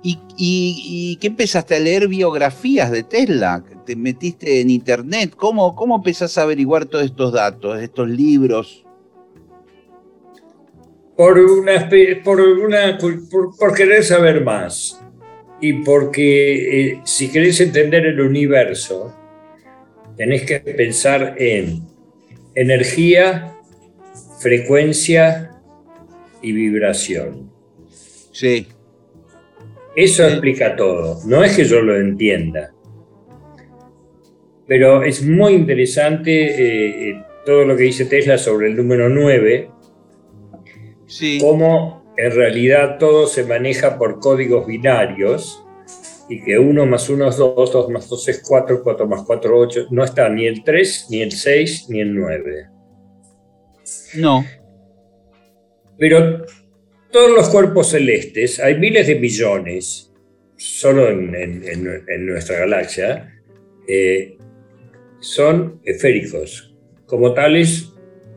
[0.09, 3.63] ¿Y, y, y qué empezaste a leer biografías de Tesla?
[3.85, 5.35] ¿Te metiste en internet?
[5.37, 8.87] ¿Cómo, ¿Cómo empezás a averiguar todos estos datos, estos libros?
[11.15, 11.91] Por, una,
[12.25, 14.99] por, una, por querer saber más
[15.61, 19.15] y porque eh, si querés entender el universo,
[20.17, 21.83] tenés que pensar en
[22.55, 23.59] energía,
[24.41, 25.51] frecuencia
[26.41, 27.53] y vibración.
[28.33, 28.69] Sí,
[30.01, 31.19] Eso explica todo.
[31.27, 32.73] No es que yo lo entienda.
[34.65, 39.69] Pero es muy interesante eh, eh, todo lo que dice Tesla sobre el número 9,
[41.09, 41.39] sí.
[41.41, 45.67] cómo en realidad todo se maneja por códigos binarios
[46.29, 49.59] y que 1 más 1 es 2, 2 más 2 es 4, 4 más 4
[49.59, 49.87] 8.
[49.91, 52.67] No está ni el 3, ni el 6, ni el 9.
[54.15, 54.45] No,
[55.99, 56.47] Pero
[57.11, 60.13] todos los cuerpos celestes, hay miles de millones,
[60.57, 63.35] solo en, en- en- en nuestra galaxia,
[63.89, 64.37] eh,
[65.21, 66.75] son esféricos.
[67.07, 67.93] Como tales,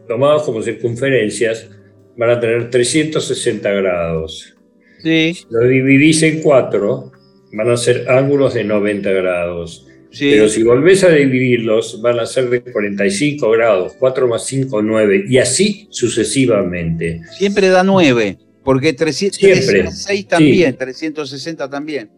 [0.07, 1.69] tomados como circunferencias,
[2.17, 4.55] van a tener 360 grados.
[5.01, 7.11] sí, Si lo dividís en cuatro,
[7.53, 9.88] van a ser ángulos de 90 grados.
[10.11, 10.30] sí.
[10.32, 15.26] Pero si volvés a dividirlos, van a ser de 45 grados, 4 más 5, 9,
[15.28, 17.22] y así sucesivamente.
[17.38, 22.09] Siempre da 9, porque 300, Siempre, 306 también, 360 también.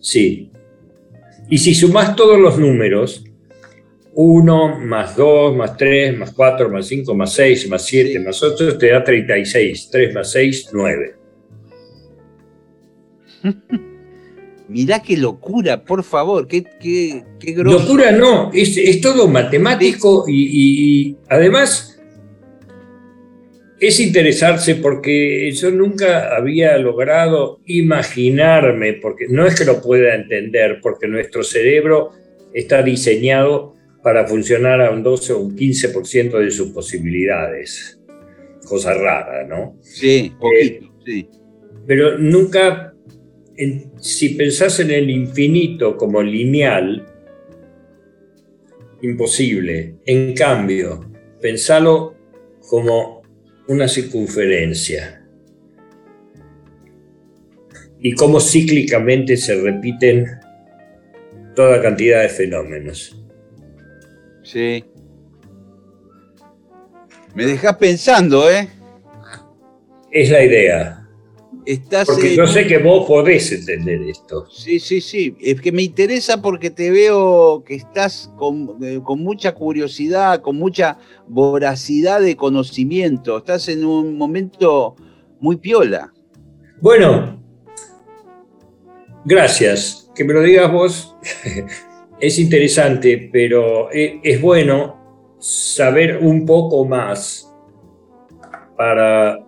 [0.00, 0.50] Sí.
[1.48, 3.24] Y si sumás todos los números,
[4.14, 8.18] 1 más 2 más 3 más 4 más 5 más 6 más 7 Sí.
[8.18, 9.88] más 8 te da 36.
[9.90, 11.14] 3 más 6, 9.
[14.68, 17.80] Mirá qué locura, por favor, qué, qué, qué grosso.
[17.80, 21.91] Locura no, es, es todo matemático y, y- y además
[23.88, 30.78] es interesarse porque yo nunca había logrado imaginarme, porque no es que lo pueda entender,
[30.80, 32.10] porque nuestro cerebro
[32.54, 37.98] está diseñado para funcionar a un 12 o un 15% de sus posibilidades.
[38.66, 39.76] Cosa rara, ¿no?
[39.80, 41.28] Sí, poquito, sí.
[41.86, 42.94] pero nunca,
[43.56, 47.04] en- si pensás en el infinito como lineal,
[49.02, 49.96] imposible.
[50.06, 51.10] En cambio,
[51.40, 52.14] pensalo
[52.68, 53.21] como
[53.68, 55.24] una circunferencia.
[58.00, 60.26] Y cómo cíclicamente se repiten
[61.54, 63.16] toda cantidad de fenómenos.
[64.42, 64.84] Sí.
[67.34, 68.68] Me dejás pensando, ¿eh?
[70.10, 71.01] Es la idea.
[71.64, 74.46] Estás Porque en- yo sé que vos podés entender esto.
[74.50, 75.36] Sí, sí, sí.
[75.40, 80.56] Es que me interesa porque te veo que estás con, eh, con mucha curiosidad, con
[80.56, 80.98] mucha
[81.28, 83.38] voracidad de conocimiento.
[83.38, 84.96] Estás en un momento
[85.38, 86.12] muy piola.
[86.80, 87.40] Bueno,
[89.24, 90.10] gracias.
[90.14, 91.16] Que me lo digas vos
[92.20, 97.48] es interesante, pero e- es bueno saber un poco más
[98.76, 99.38] para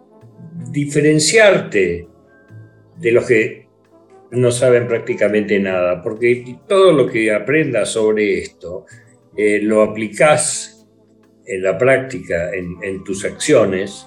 [0.71, 2.09] diferenciarte
[2.99, 3.69] de los que
[4.33, 8.87] no saben prácticamente nada, porque todo lo que aprendas sobre esto
[9.37, 10.87] eh, lo aplicás
[11.47, 14.07] en la práctica, en, en tus acciones,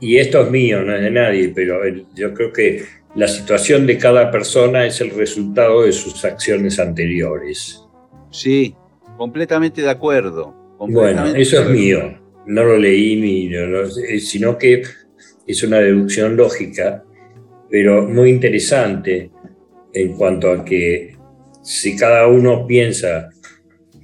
[0.00, 2.82] y esto es mío, no es de nadie, pero el- yo creo que
[3.14, 7.84] la situación de cada persona es el resultado de sus acciones anteriores.
[8.30, 8.74] Sí,
[9.16, 10.54] completamente de acuerdo.
[10.78, 12.18] Bueno, eso de es mío.
[12.46, 13.86] No lo leí ni, no
[14.18, 14.82] sino que
[15.46, 17.04] es una deducción lógica
[17.72, 19.30] pero muy interesante
[19.94, 21.16] en cuanto a que
[21.62, 23.30] si cada uno piensa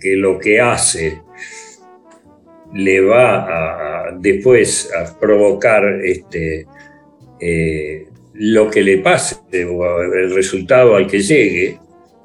[0.00, 1.20] que lo que hace
[2.74, 6.66] le va a, después a provocar este,
[7.40, 9.36] eh, lo que le pase
[9.66, 11.78] o el resultado al que llegue,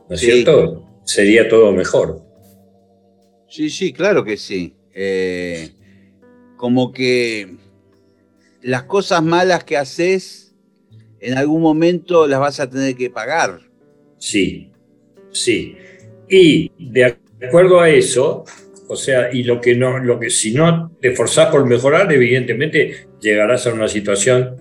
[0.08, 1.02] ¿no es cierto?
[1.04, 2.22] Sería todo mejor.
[3.50, 4.76] Sí, sí, claro que sí.
[4.94, 5.72] Eh,
[6.56, 7.58] como que
[8.64, 10.56] las cosas malas que haces,
[11.20, 13.60] en algún momento las vas a tener que pagar.
[14.18, 14.72] Sí,
[15.32, 15.76] sí.
[16.30, 18.46] Y de acuerdo a eso,
[18.88, 23.08] o sea, y lo que no, lo que si no te forzás por mejorar, evidentemente
[23.22, 24.56] llegarás a una situación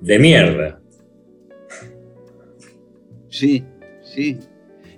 [0.00, 0.80] de mierda.
[3.28, 3.64] Sí,
[4.02, 4.38] sí.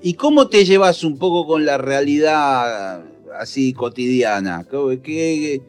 [0.02, 3.04] ¿Y cómo te llevas un poco con la realidad
[3.38, 4.66] así cotidiana?
[5.02, 5.60] ¿Qué,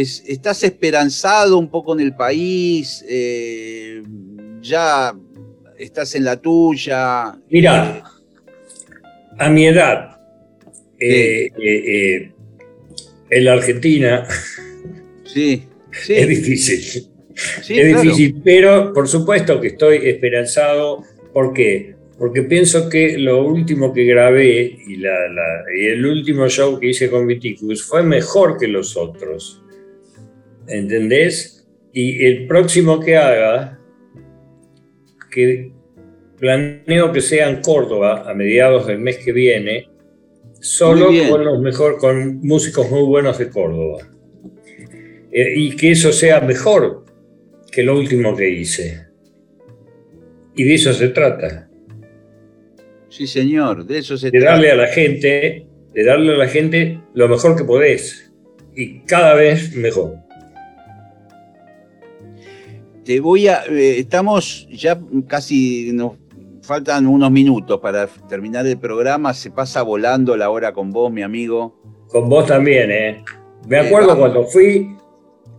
[0.00, 3.04] ¿Estás esperanzado un poco en el país?
[3.08, 4.00] Eh,
[4.62, 5.12] ¿Ya
[5.76, 7.36] estás en la tuya?
[7.50, 8.04] Mira,
[9.36, 10.20] a mi edad,
[11.00, 12.30] eh, eh,
[13.28, 14.24] en la Argentina,
[15.24, 15.64] sí,
[16.08, 17.08] es difícil.
[17.68, 21.02] es difícil, pero por supuesto que estoy esperanzado.
[21.32, 21.96] ¿Por qué?
[22.16, 25.02] Porque pienso que lo último que grabé y,
[25.86, 29.64] el último show que hice con Viticus fue mejor que los otros.
[30.68, 31.66] ¿Entendés?
[31.92, 33.78] Y el próximo que haga,
[35.30, 35.72] que
[36.38, 39.88] planeo que sea en Córdoba a mediados del mes que viene,
[40.60, 44.08] solo con los mejor, con músicos muy buenos de Córdoba.
[45.30, 47.04] Eh, y que eso sea mejor
[47.70, 49.06] que lo último que hice.
[50.54, 51.68] Y de eso se trata.
[53.08, 57.00] Sí, señor, de eso se de darle a la gente, de darle a la gente
[57.14, 58.32] lo mejor que podés
[58.74, 60.27] y cada vez mejor.
[63.08, 66.12] Te voy a, eh, estamos ya casi nos
[66.60, 69.32] faltan unos minutos para terminar el programa.
[69.32, 71.74] Se pasa volando la hora con vos, mi amigo.
[72.08, 73.24] Con vos también, ¿eh?
[73.66, 74.94] Me acuerdo cuando fui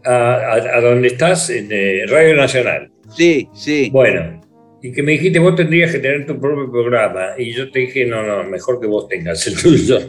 [0.06, 2.92] a, donde estás, en eh, Radio Nacional.
[3.18, 3.90] Sí, sí.
[3.92, 4.40] Bueno,
[4.82, 7.34] y que me dijiste, vos tendrías que tener tu propio programa.
[7.38, 10.00] Y yo te dije, no, no, mejor que vos tengas el tuyo.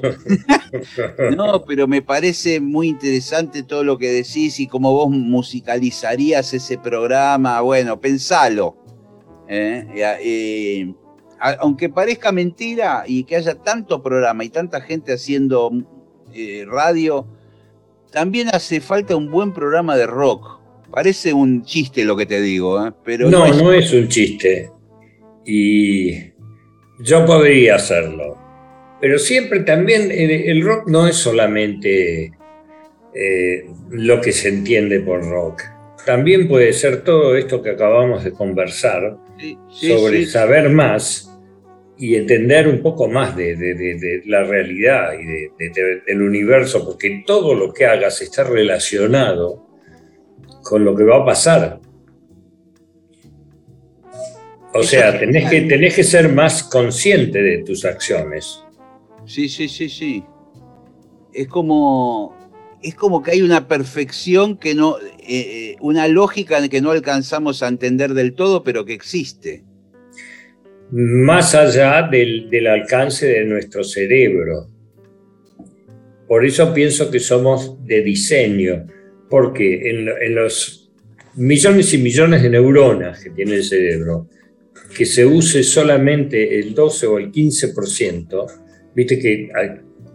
[1.37, 6.79] no, pero me parece muy interesante todo lo que decís y cómo vos musicalizarías ese
[6.79, 7.61] programa.
[7.62, 8.77] Bueno, pensalo.
[9.49, 10.95] ¿eh?
[11.59, 15.73] aunque parezca mentira y que haya tanto programa y tanta gente haciendo
[16.33, 17.27] eh, radio,
[18.12, 20.60] también hace falta un buen programa de rock.
[20.91, 22.93] Parece un chiste lo que te digo, ¿eh?
[23.05, 23.93] pero no, no es...
[23.93, 24.70] un chiste.
[25.47, 26.12] Y
[27.01, 28.36] yo podría hacerlo.
[29.01, 32.32] Pero siempre también el, rock no es solamente
[33.14, 35.62] eh, lo que se entiende por rock.
[36.05, 39.16] También puede ser todo esto que acabamos de conversar
[39.68, 41.30] sobre saber más
[41.97, 45.49] y entender un poco más de, la realidad y
[46.07, 49.70] del universo, porque todo lo que hagas está relacionado
[50.63, 51.81] con lo que va a pasar.
[54.73, 58.63] O sea, tenés que, tenés que ser más consciente de tus acciones.
[59.27, 60.25] Sí, sí, sí, sí.
[61.33, 62.37] Es como,
[62.83, 67.63] es como que hay una perfección que no, eh, eh, una lógica que no alcanzamos
[67.63, 69.65] a entender del todo, pero que existe
[70.93, 74.67] más allá del, alcance de nuestro cerebro.
[76.27, 78.87] Por eso pienso que somos de diseño,
[79.31, 80.91] porque en, los
[81.37, 84.26] millones y millones de neuronas que tiene el cerebro,
[84.95, 88.47] que se use solamente el 12 o el 15%,
[88.95, 89.49] viste que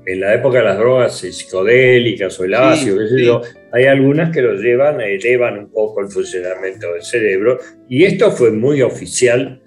[0.06, 3.42] en la época de las drogas psicodélicas o el ácido,
[3.72, 7.60] hay algunas que lo llevan, elevan un poco el funcionamiento del cerebro,
[7.90, 9.62] y esto fue muy oficial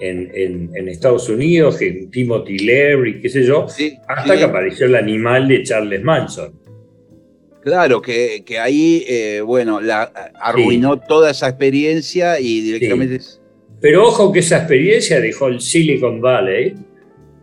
[0.00, 3.66] en, Estados Unidos, en Timothy Leary, qué sé yo,
[4.08, 6.63] hasta que apareció el animal de Charles Manson.
[7.64, 10.02] Claro, que, ahí, eh, bueno, la,
[10.38, 13.20] arruinó toda esa experiencia y directamente...
[13.80, 16.74] Pero ojo que esa experiencia dejó el Silicon Valley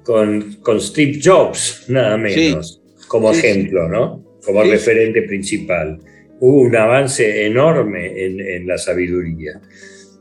[0.03, 4.23] con, con Steve Jobs, nada menos, como ejemplo, ¿no?
[4.45, 5.97] Como referente principal.
[6.39, 9.59] Hubo un avance enorme en, en la sabiduría.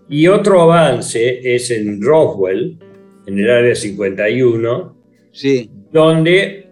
[0.08, 2.78] Y otro avance es en Roswell,
[3.26, 4.96] en el área 51,
[5.30, 5.70] sí.
[5.92, 6.66] donde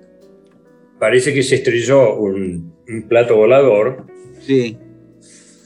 [0.99, 2.68] parece que se estrelló un,
[3.09, 4.07] plato volador.
[4.41, 4.77] Sí.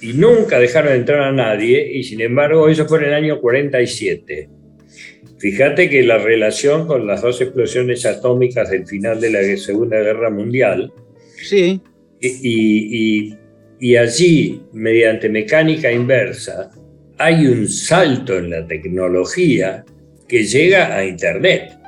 [0.01, 4.49] Y nunca dejaron entrar a nadie, y sin embargo, eso fue en el año 47.
[5.39, 10.31] Fíjate que la relación con las dos explosiones atómicas del final de la Segunda Guerra
[10.31, 10.93] Mundial.
[11.37, 11.81] Sí.
[12.21, 16.71] y allí, mediante mecánica inversa,
[17.19, 19.85] hay un salto en la tecnología
[20.29, 21.79] que llega a Internet.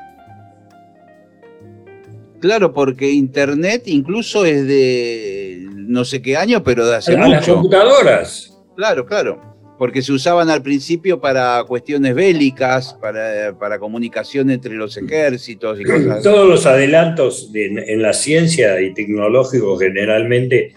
[2.45, 7.41] Claro, porque Internet incluso es de no sé qué año, pero de hace a las
[7.41, 7.55] mucho.
[7.55, 8.53] computadoras.
[8.77, 9.41] Claro, claro.
[9.79, 15.85] Porque se usaban al principio para cuestiones bélicas, para, para comunicación entre los ejércitos y
[15.85, 16.23] cosas así.
[16.23, 20.75] Todos los adelantos de- en la ciencia y tecnológicos generalmente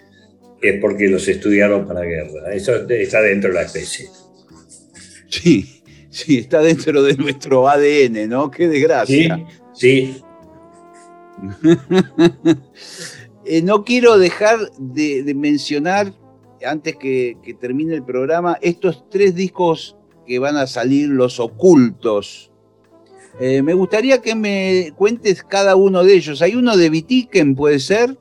[0.61, 2.53] es porque los estudiaron para guerra.
[2.53, 4.07] Eso está dentro de la especie.
[5.27, 8.49] Sí, sí, está dentro de nuestro ADN, ¿no?
[8.49, 9.45] Qué Sí, desgracia.
[9.73, 10.21] sí.
[13.49, 16.11] Eh, no quiero dejar de, de mencionar,
[16.65, 22.51] antes que, que termine el programa, estos tres discos que van a salir, los ocultos.
[23.39, 26.41] Eh, me gustaría que me cuentes cada uno de ellos.
[26.41, 28.17] Hay uno de Vitiken, ¿puede ser?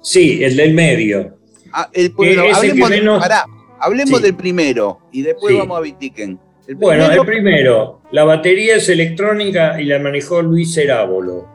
[0.00, 1.36] Sí, el del medio.
[1.74, 3.44] Ah, el, bueno, hablemos, que de- menos- pará,
[3.80, 4.24] hablemos Sí.
[4.24, 5.58] del primero y después Sí.
[5.58, 6.40] vamos a Vitiken.
[6.66, 11.49] El Bueno, el primero, la batería es electrónica y la manejó Luis Cerábolo.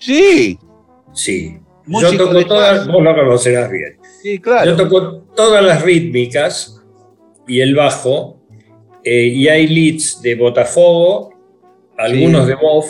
[0.00, 0.58] Sí,
[1.12, 1.56] Sí.
[1.86, 3.96] Músico Yo toco todas, vos lo conocerás bien.
[4.22, 4.70] sí, claro.
[4.70, 6.80] Yo toco todas las rítmicas
[7.48, 8.40] y el bajo,
[9.04, 11.34] eh, y hay leads de Botafogo,
[11.98, 12.48] algunos Sí.
[12.48, 12.86] de Boff,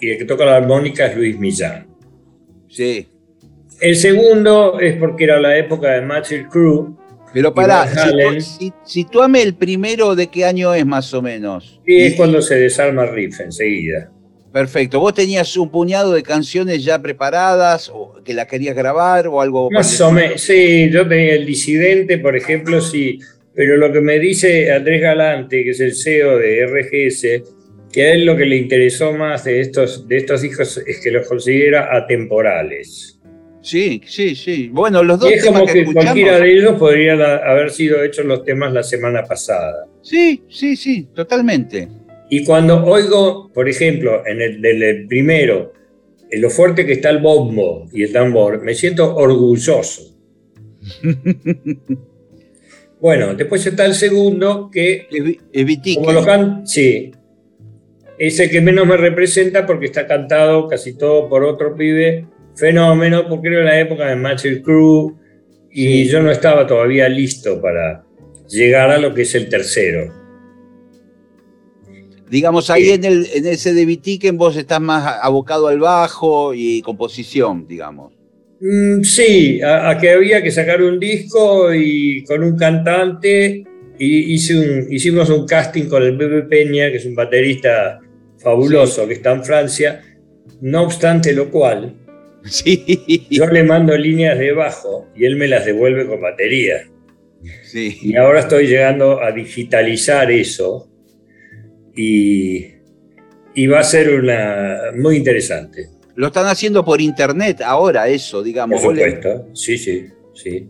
[0.00, 1.86] y el que toca la armónica es Luis Millán.
[2.68, 3.08] Sí.
[3.80, 6.96] El segundo es porque era la época de Magic Crew,
[7.32, 7.86] Pero pará,
[8.84, 11.80] situame el primero de qué año es más o menos.
[11.86, 14.10] y es cuando se desarma Riff enseguida.
[14.54, 15.00] Perfecto.
[15.00, 19.68] ¿Vos tenías un puñado de canciones ya preparadas o que las querías grabar o algo?
[19.72, 23.18] Más o menos, sí, yo tenía el disidente, por ejemplo, sí,
[23.52, 27.42] pero lo que me dice Andrés Galante, que es el CEO de RGS,
[27.92, 31.10] que a él lo que le interesó más de estos, de estos hijos es que
[31.10, 33.18] los considera atemporales.
[33.60, 34.70] Sí, sí, sí.
[34.72, 38.04] Bueno, los dos Y es temas como que, que cualquiera de ellos podrían haber sido
[38.04, 39.88] hechos los temas la semana pasada.
[40.00, 41.88] Sí, sí, sí, totalmente.
[42.30, 45.72] Y cuando oigo, por ejemplo, en el del el primero,
[46.30, 50.16] en lo fuerte que está el bombo y el tambor, me siento orgulloso.
[53.00, 55.06] bueno, después está el segundo, que
[55.52, 56.02] Vitiken.
[56.04, 57.12] como lo can sí,
[58.18, 63.28] es el que menos me representa porque está cantado casi todo por otro pibe fenómeno,
[63.28, 65.16] porque era la época de Magic Crew
[65.70, 66.08] y Sí.
[66.08, 68.04] yo no estaba todavía listo para
[68.48, 70.23] llegar a lo que es el tercero.
[72.34, 72.90] Digamos, ahí Sí.
[72.94, 78.12] en, el, en ese de Vitiken vos estás más abocado al bajo y composición, digamos.
[78.60, 83.64] Mm, sí, a, a que había que sacar un disco y con un cantante
[84.00, 88.00] y hice un- hicimos un casting con el Pepe Peña, que es un baterista
[88.38, 90.00] fabuloso que está en Francia.
[90.60, 91.94] No obstante lo cual,
[92.44, 96.82] Sí, yo le mando líneas de bajo y él me las devuelve con batería.
[97.62, 97.96] sí.
[98.02, 100.88] Y ahora estoy llegando a digitalizar eso
[101.96, 102.66] y,
[103.54, 105.88] y va a ser una muy interesante.
[106.16, 108.82] Lo están haciendo por internet ahora, eso, Por digamos.
[108.82, 110.68] Le- supuesto, sí, sí, sí.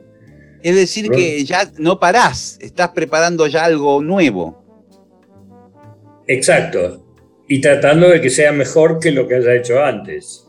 [0.62, 4.64] Es decir, que ya no parás, estás preparando ya algo nuevo.
[6.26, 7.04] Exacto.
[7.48, 10.48] Y tratando de que sea mejor que lo que haya hecho antes.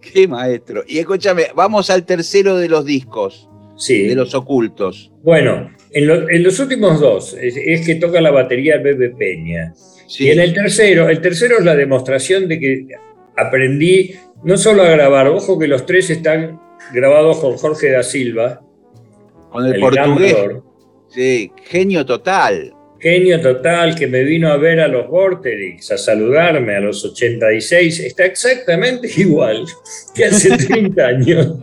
[0.00, 0.82] Qué maestro.
[0.86, 4.08] Y escúchame, vamos al tercero de los discos, Sí.
[4.08, 5.12] de los ocultos.
[5.22, 9.10] Bueno, en, lo- en los últimos dos es, es que toca la batería el Bebe
[9.10, 9.72] Peña.
[10.06, 10.24] Sí.
[10.26, 12.86] Y en el tercero, el tercero es la demostración de que
[13.36, 14.14] aprendí
[14.44, 16.60] no solo a grabar, ojo que los tres están
[16.92, 18.60] grabados con Jorge da Silva,
[19.50, 20.36] Con el, el portugués.
[21.08, 22.72] Sí, genio total.
[22.98, 28.00] genio total que me vino a ver a los Vorterix, a saludarme a los 86,
[28.00, 29.64] está exactamente igual
[30.14, 31.54] que hace 30 años.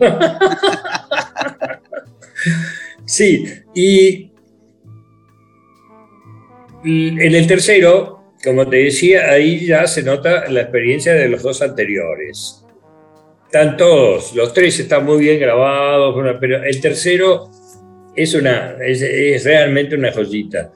[3.10, 3.44] sí,
[3.74, 4.30] y
[6.84, 11.60] en el tercero, como te decía, ahí ya se nota la experiencia de los dos
[11.62, 12.64] anteriores.
[13.46, 17.50] Están todos, los tres están muy bien grabados, pero el tercero
[18.14, 20.72] es, una, es, es realmente una joyita.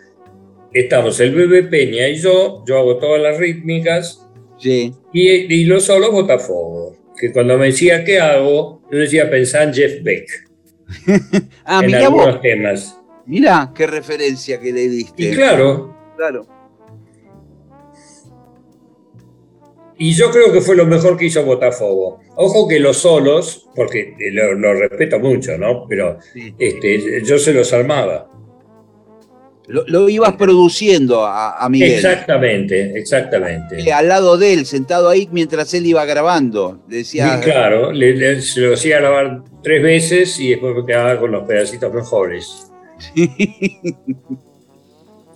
[0.72, 4.20] Estamos el Bebe Peña y yo, yo hago todas las rítmicas
[4.58, 4.92] Sí.
[5.12, 6.96] y, y los solos Botafogo.
[7.18, 10.26] Que cuando me decía qué hago, yo decía pensar en Jeff Beck
[11.64, 12.40] Ah, en mirá algunos vos.
[12.40, 13.00] temas.
[13.26, 15.22] Mirá qué referencia que le diste.
[15.30, 16.46] Y claro, Claro.
[19.96, 22.18] y yo creo que fue lo mejor que hizo Botafogo.
[22.36, 25.86] Ojo que los solos, porque lo, lo respeto mucho, ¿no?
[25.88, 26.54] Pero Sí.
[26.58, 28.28] este, yo se los armaba.
[29.66, 31.92] Lo, lo ibas produciendo a, a Miguel.
[31.94, 33.80] Exactamente, exactamente.
[33.80, 36.82] Eh, Al lado de él, sentado ahí mientras él iba grabando.
[36.86, 41.18] Decía, Y claro, le, le- se lo hacía grabar tres veces y después me quedaba
[41.18, 42.70] con los pedacitos mejores.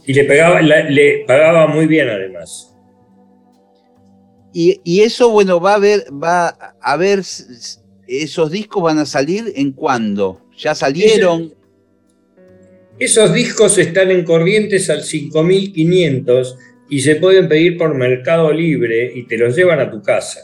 [0.07, 2.75] Y le, pegaba, le pagaba muy bien además.
[4.53, 6.49] Y, y eso, bueno, va a ver, va
[6.81, 7.21] a ver,
[8.07, 10.41] esos discos van a salir en cuándo.
[10.57, 11.53] ¿Ya salieron?
[12.99, 16.59] Esos discos están en corrientes al 5500
[16.91, 20.41] y se pueden pedir por Mercado Libre y te los llevan a tu casa.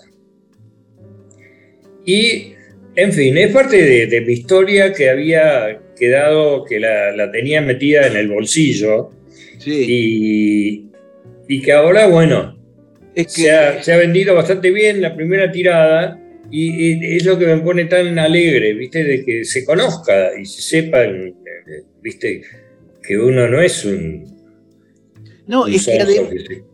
[2.07, 2.53] Y,
[2.95, 7.61] en fin, es parte de, de mi historia que había quedado, que la, la tenía
[7.61, 9.11] metida en el bolsillo
[9.59, 9.85] Sí.
[9.89, 10.91] y,
[11.49, 12.59] y que ahora, bueno,
[13.15, 16.21] es que se ha, se ha vendido bastante bien la primera tirada
[16.51, 19.05] y, es lo que me pone tan alegre, ¿viste?
[19.05, 21.35] De que se conozca y se sepan,
[22.03, 22.43] ¿viste?
[23.03, 24.25] Que uno no es un,
[25.47, 26.65] no, un es que, sonso adem- que se-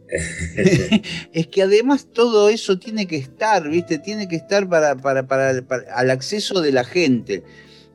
[1.32, 3.98] es que además todo eso tiene que estar, ¿viste?
[3.98, 7.42] Tiene que estar para, para, para- para- al acceso de la gente.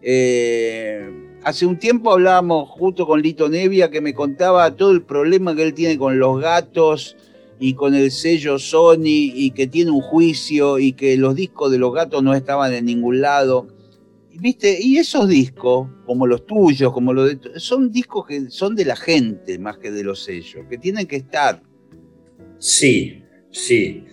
[0.02, 1.10] Eh,
[1.44, 5.64] hace un tiempo hablábamos justo con Lito Nevia que me contaba todo el problema que
[5.64, 7.18] él tiene con los gatos
[7.60, 11.78] y con el sello Sony y que tiene un juicio y que los discos de
[11.78, 13.68] los gatos no estaban en ningún lado.
[14.32, 14.78] Y, ¿Viste?
[14.80, 18.96] Y esos discos, como los tuyos, como los de, son discos que son de la
[18.96, 21.62] gente más que de los sellos, que tienen que estar.
[22.60, 24.04] Sí, sí.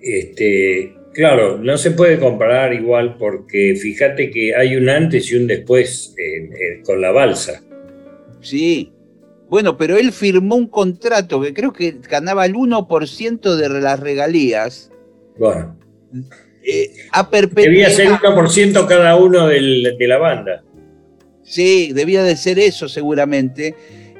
[0.00, 5.46] Este, claro, no se puede comparar igual porque fíjate que hay un antes y un
[5.46, 6.16] después
[6.84, 7.62] con la balsa.
[8.40, 8.91] Sí.
[9.52, 14.90] Bueno, pero él firmó un contrato que creo que ganaba el 1% de las regalías
[15.38, 15.76] Bueno,
[16.64, 18.20] eh, a debía ser perpetuidad.
[18.22, 20.64] 1% cada uno del- de la banda.
[21.42, 23.74] Sí, debía de ser eso seguramente.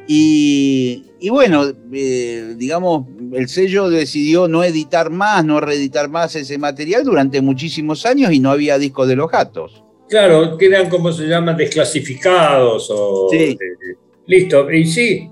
[0.07, 1.65] Y, y bueno,
[1.95, 8.05] eh, digamos, el sello decidió no editar más, no reeditar más ese material durante muchísimos
[8.05, 9.83] años y no había disco de los gatos.
[10.11, 13.57] Claro, quedan como se llaman desclasificados o Sí.
[13.59, 13.97] eh,
[14.27, 15.29] listo, y sí,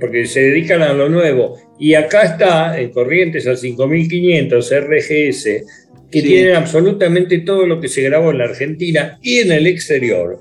[0.00, 1.58] porque se dedican a lo nuevo.
[1.78, 5.64] Y acá está en Corrientes al 5500 RGS,
[6.10, 6.26] que Sí.
[6.26, 10.40] tienen absolutamente todo lo que se grabó en la Argentina y en el exterior.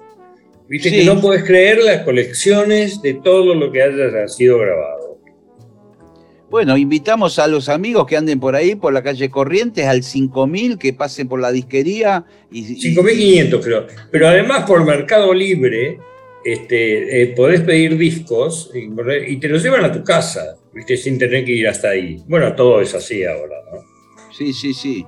[0.69, 0.97] Viste Sí.
[0.99, 5.17] que no puedes creer las colecciones de todo lo que haya sido grabado.
[6.49, 10.78] Bueno, invitamos a los amigos que anden por ahí, por la calle Corrientes, al 5000,
[10.78, 12.23] que pasen por la disquería.
[12.51, 13.86] Y- 5.500 creo.
[14.11, 15.99] Pero además por Mercado Libre
[16.53, 18.89] este, eh, podés pedir discos y,
[19.33, 20.95] y te los llevan a tu casa, ¿viste?
[20.97, 22.23] sin tener que ir hasta ahí.
[22.27, 23.79] Bueno, todo es así ahora, ¿no?
[24.31, 25.05] Sí, sí, sí.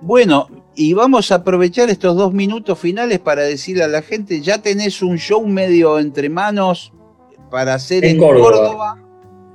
[0.00, 4.62] Bueno, y vamos a aprovechar estos dos minutos finales para decirle a la gente, ya
[4.62, 6.92] tenés un show medio entre manos
[7.50, 8.50] para hacer en, En Córdoba.
[8.50, 9.06] Córdoba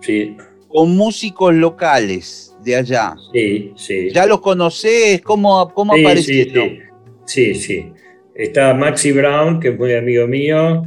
[0.01, 0.37] Sí,
[0.67, 3.15] con músicos locales de allá.
[3.33, 4.09] sí, sí.
[4.13, 5.21] ¿Ya los conocés?
[5.21, 6.69] ¿Cómo, cómo sí, aparecieron?
[7.25, 7.91] sí, sí, sí.
[8.35, 10.83] Está Maxi Brown, que es muy amigo mío,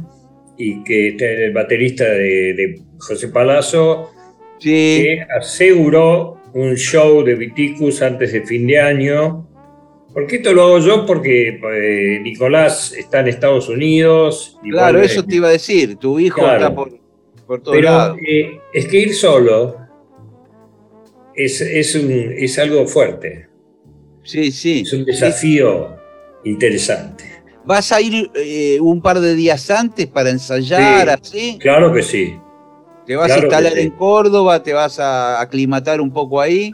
[0.57, 4.11] y que es el baterista de, de José Palazzo,
[4.59, 4.69] Sí,
[5.03, 9.47] que aseguró un show de Viticus antes de fin de año.
[10.13, 11.05] ¿Por qué esto lo hago yo?
[11.05, 14.59] Porque eh, Nicolás está en Estados Unidos.
[14.69, 15.95] claro, eso te iba a decir.
[15.95, 16.57] Tu hijo Claro.
[16.57, 16.89] está por,
[17.47, 18.17] por todos Pero lados.
[18.27, 19.77] eh, es que ir solo
[21.35, 23.47] es, es, un- es algo fuerte,
[24.23, 24.81] Sí, sí.
[24.85, 25.95] es un desafío
[26.43, 27.23] interesante.
[27.69, 31.59] ¿Vas a ir eh, un par de días antes para ensayar así?
[31.59, 32.33] Claro que sí.
[33.05, 33.79] ¿Te vas Claro a instalar sí.
[33.81, 34.63] en Córdoba?
[34.63, 36.73] ¿Te vas a aclimatar un poco ahí?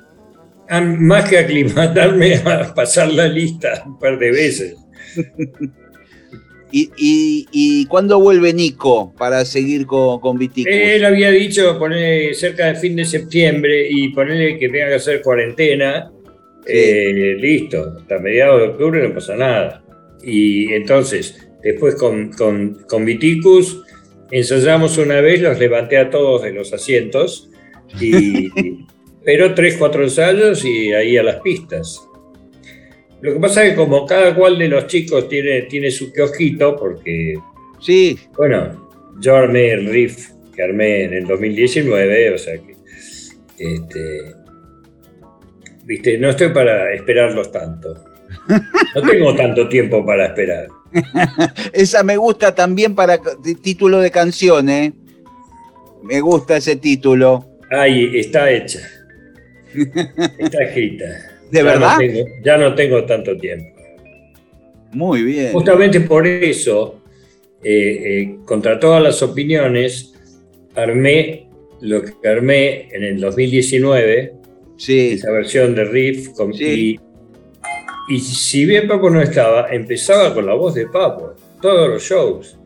[0.70, 4.78] Ah, Más que aclimatarme a pasar la lista un par de veces.
[6.72, 10.72] ¿Y, y, y cuándo vuelve Nico para seguir con, con Viticus?
[10.74, 15.22] Él había dicho poner cerca del fin de septiembre y ponerle que tenga que hacer
[15.22, 16.10] cuarentena.
[16.66, 16.72] Sí.
[16.74, 19.85] Eh, listo, hasta mediados de octubre no pasa nada.
[20.26, 23.84] Y entonces, después con, con, con Viticus,
[24.32, 27.50] ensayamos una vez, los levanté a todos de los asientos,
[28.02, 28.50] y,
[29.24, 32.02] pero tres, cuatro ensayos y ahí a las pistas.
[33.22, 36.76] Lo que pasa es que como cada cual de los chicos tiene, tiene su kiosquito,
[36.76, 37.36] porque
[37.86, 42.76] Sí, bueno, yo armé el riff que armé en el 2019, o sea que.
[43.58, 44.34] Este,
[45.86, 48.04] Viste, no estoy para esperarlos tanto.
[48.48, 50.68] No tengo tanto tiempo para esperar.
[51.74, 53.20] esa me gusta también para
[53.62, 54.94] título de canción, ¿eh?
[56.04, 57.46] Me gusta ese título.
[57.72, 58.80] Ahí está hecha.
[60.38, 61.06] Está escrita.
[61.52, 61.98] ¿De Ya no verdad?
[61.98, 63.76] tengo- ya no tengo tanto tiempo.
[64.94, 65.52] Muy bien.
[65.52, 67.02] Justamente por eso,
[67.64, 70.14] eh, eh, contra todas las opiniones,
[70.76, 71.48] armé
[71.82, 74.34] lo que armé en el 2019,
[74.78, 76.30] Sí, esa versión de riff.
[76.30, 77.00] Con, Sí.
[78.08, 82.58] Y, si bien Papo no estaba, empezaba con la voz de Papo, todos los shows.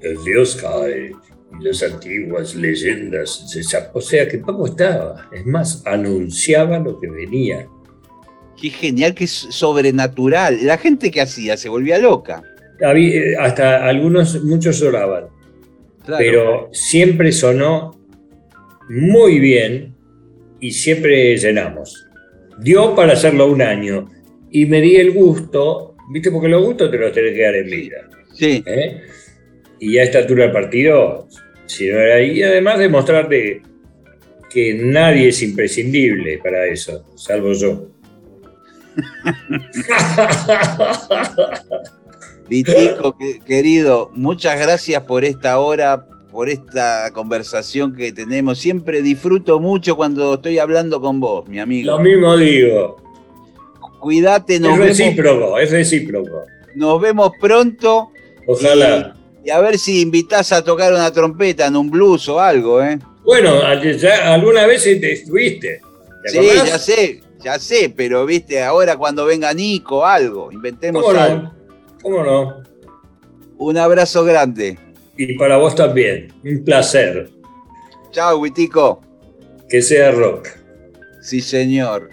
[0.00, 1.12] El dios cae
[1.60, 3.54] y las antiguas leyendas.
[3.92, 5.28] O sea que Papo estaba.
[5.32, 7.68] Es más, anunciaba lo que venía.
[8.60, 10.64] Qué genial, es sobrenatural.
[10.64, 12.42] La gente que hacía se volvía loca.
[12.82, 15.26] Había, hasta algunos, muchos lloraban.
[16.04, 16.18] Claro.
[16.18, 18.00] Pero siempre sonó
[18.88, 19.94] muy bien
[20.60, 22.06] y siempre llenamos.
[22.58, 24.08] Dio para hacerlo un año
[24.52, 26.30] y me di el gusto, ¿viste?
[26.30, 27.96] Porque los gustos te los tenés que dar en vida.
[28.34, 28.62] Sí.
[28.66, 29.02] ¿eh?
[29.80, 31.26] Y a esta altura del partido,
[31.66, 33.62] si no era ahí, y además demostrarte
[34.50, 37.88] que nadie es imprescindible para eso, salvo yo.
[42.48, 48.58] Vitico, que- querido, muchas gracias por esta hora, por esta conversación que tenemos.
[48.58, 51.92] Siempre disfruto mucho cuando estoy hablando con vos, mi amigo.
[51.92, 52.96] Lo mismo digo.
[54.02, 56.42] Cuídate, nos Es vemos, recíproco, es recíproco.
[56.74, 58.10] nos vemos pronto
[58.48, 59.14] Ojalá.
[59.44, 62.98] y a ver si invitás a tocar una trompeta en un blues o algo, ¿eh?
[63.24, 63.60] Bueno,
[63.96, 65.80] ya alguna vez te estuviste.
[66.24, 66.66] ¿Te Sí, acordás?
[66.68, 71.36] ya sé, ya sé, pero viste, ahora cuando venga Nico, algo, inventemos ¿Cómo algo.
[71.42, 71.54] no?
[72.02, 72.62] ¿Cómo no?
[73.58, 74.76] Un abrazo grande.
[75.16, 76.32] Y para vos también.
[76.44, 77.30] Un placer.
[78.10, 79.00] Chao, Witico.
[79.68, 80.48] Que sea rock.
[81.20, 82.08] Sí, señor.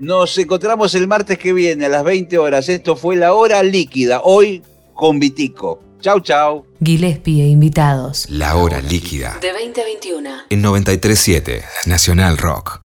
[0.00, 2.68] Nos encontramos el martes que viene a las 20 horas.
[2.68, 4.62] Esto fue la hora líquida, hoy
[4.94, 5.80] con Vitico.
[6.00, 6.66] Chau, chau.
[6.84, 8.26] Gillespie e invitados.
[8.28, 9.38] La hora líquida.
[9.40, 10.30] De 20 a 21.
[10.50, 12.82] En 937 Nacional Rock.